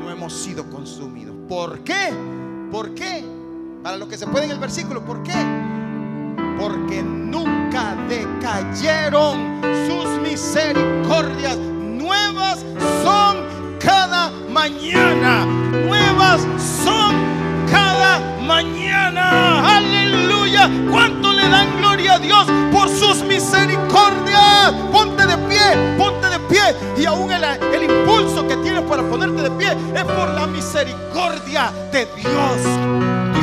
[0.00, 1.34] no hemos sido consumidos.
[1.48, 2.41] ¿Por qué?
[2.72, 3.22] ¿Por qué?
[3.82, 5.34] Para los que se pueden el versículo, ¿por qué?
[6.58, 11.58] Porque nunca decayeron sus misericordias.
[11.58, 12.64] Nuevas
[13.04, 13.36] son
[13.78, 15.44] cada mañana.
[15.44, 16.46] Nuevas
[16.82, 17.14] son
[17.70, 19.76] cada mañana.
[19.76, 20.70] Aleluya.
[20.90, 24.72] ¿Cuánto le dan gloria a Dios por sus misericordias?
[24.90, 26.11] Ponte de pie, ponte
[26.52, 26.76] pie.
[26.96, 31.72] Y aún el, el impulso que tienes para ponerte de pie es por la misericordia
[31.90, 32.58] de Dios.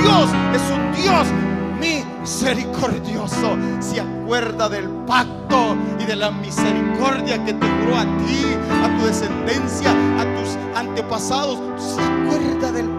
[0.01, 1.28] Dios es un Dios
[1.80, 3.57] misericordioso.
[3.80, 8.45] Se acuerda del pacto y de la misericordia que te juró a ti,
[8.84, 11.60] a tu descendencia, a tus antepasados.
[11.78, 12.99] Se acuerda del pacto.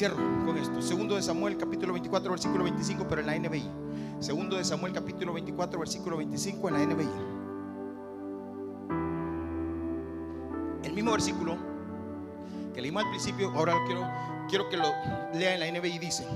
[0.00, 0.80] Cierro con esto.
[0.80, 3.70] Segundo de Samuel capítulo 24 versículo 25, pero en la NBI.
[4.18, 7.08] Segundo de Samuel capítulo 24 versículo 25 en la NBI.
[10.84, 11.58] El mismo versículo
[12.72, 14.08] que leímos al principio, ahora quiero,
[14.48, 14.88] quiero que lo
[15.34, 15.98] lea en la NBI.
[15.98, 16.26] Dice: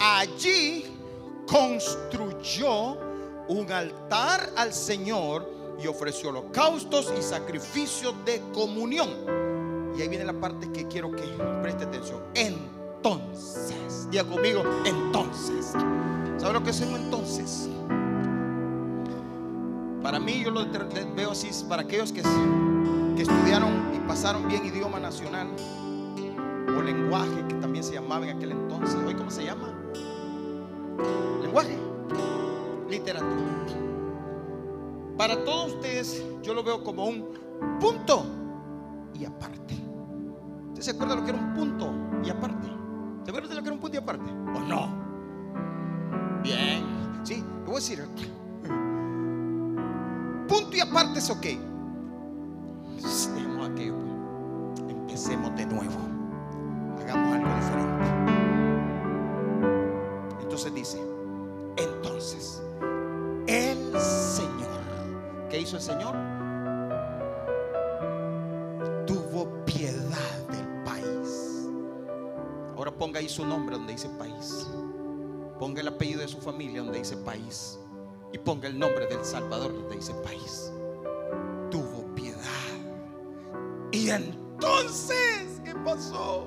[0.00, 0.84] Allí
[1.46, 2.98] construyó
[3.46, 5.48] un altar al Señor
[5.80, 9.41] y ofreció holocaustos y sacrificios de comunión.
[9.96, 11.22] Y ahí viene la parte que quiero que
[11.62, 12.20] preste atención.
[12.34, 15.72] Entonces, diga conmigo, entonces.
[16.38, 17.68] ¿Sabe lo que es un entonces?
[20.02, 20.64] Para mí, yo lo
[21.14, 22.22] veo así, para aquellos que,
[23.16, 25.48] que estudiaron y pasaron bien idioma nacional
[26.76, 28.96] o lenguaje, que también se llamaba en aquel entonces.
[29.06, 29.72] ¿Hoy cómo se llama?
[31.42, 31.76] Lenguaje,
[32.88, 33.52] literatura.
[35.16, 37.28] Para todos ustedes, yo lo veo como un
[37.78, 38.24] punto
[39.14, 39.81] y aparte.
[40.82, 42.66] ¿Usted se acuerda de lo que era un punto y aparte?
[43.22, 44.28] ¿Se acuerda de lo que era un punto y aparte?
[44.32, 44.88] ¿O no?
[46.42, 46.82] Bien.
[47.22, 48.04] Sí, le voy a decir.
[50.48, 51.46] Punto y aparte es ok.
[52.96, 53.94] Dejemos aquello.
[54.88, 56.00] Empecemos de nuevo.
[57.00, 58.04] Hagamos algo diferente.
[60.42, 61.00] Entonces dice,
[61.76, 62.60] entonces,
[63.46, 64.80] el Señor,
[65.48, 66.41] ¿qué hizo el Señor?
[73.02, 74.68] Ponga ahí su nombre donde dice país.
[75.58, 77.76] Ponga el apellido de su familia donde dice país.
[78.32, 80.72] Y ponga el nombre del Salvador donde dice país.
[81.68, 82.38] Tuvo piedad.
[83.90, 86.46] Y entonces, ¿qué pasó?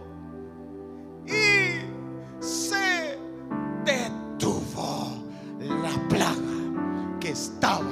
[1.26, 1.82] Y
[2.42, 3.20] se
[3.84, 5.10] detuvo
[5.60, 7.92] la plaga que estaba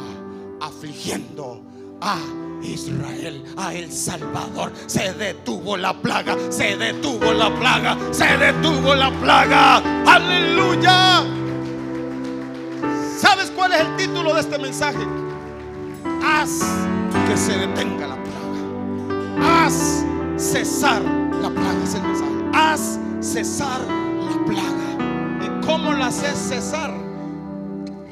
[0.61, 1.61] afligiendo
[1.99, 2.17] a
[2.63, 4.71] Israel, a El Salvador.
[4.87, 9.77] Se detuvo la plaga, se detuvo la plaga, se detuvo la plaga.
[10.05, 11.23] Aleluya.
[13.19, 15.05] ¿Sabes cuál es el título de este mensaje?
[16.25, 16.61] Haz
[17.27, 19.65] que se detenga la plaga.
[19.65, 20.05] Haz
[20.37, 21.01] cesar
[21.41, 21.83] la plaga.
[21.83, 22.31] Es el mensaje.
[22.53, 25.45] Haz cesar la plaga.
[25.45, 26.93] ¿Y cómo la haces cesar?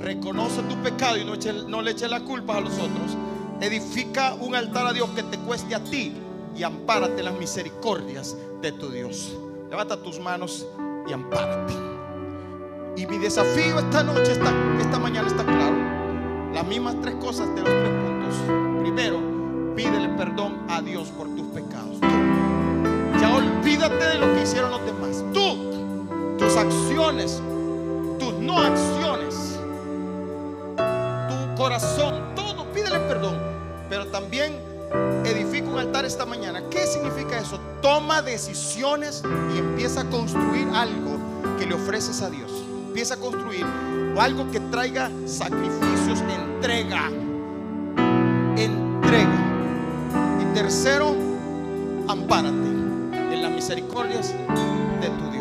[0.02, 3.16] Reconoce tu pecado y no, le eches la culpa a los otros.
[3.62, 6.14] Edifica un altar a Dios que te cueste a ti
[6.57, 9.38] y ampárate las misericordias de tu Dios.
[9.70, 10.66] Levanta tus manos
[11.07, 11.74] y ampárate.
[12.97, 15.76] Y mi desafío esta noche, esta, esta mañana está claro.
[16.51, 18.82] Las mismas tres cosas de los tres puntos.
[18.82, 19.20] Primero,
[19.76, 21.99] pídele perdón a Dios por tus pecados.
[22.01, 22.07] Tú.
[23.20, 25.24] Ya olvídate de lo que hicieron los demás.
[25.34, 27.39] Tú, tus acciones,
[28.20, 29.59] tus no acciones,
[30.76, 33.51] tu corazón, todo, pídele perdón.
[33.92, 34.54] Pero también
[35.26, 36.64] edifica un altar esta mañana.
[36.70, 37.60] ¿Qué significa eso?
[37.82, 39.22] Toma decisiones
[39.54, 41.20] y empieza a construir algo
[41.60, 42.50] que le ofreces a Dios.
[42.88, 43.66] Empieza a construir
[44.18, 47.10] algo que traiga sacrificios, entrega.
[48.56, 50.39] Entrega.
[50.39, 51.14] Y tercero,
[52.08, 54.34] ampárate en las misericordias
[55.02, 55.41] de tu Dios.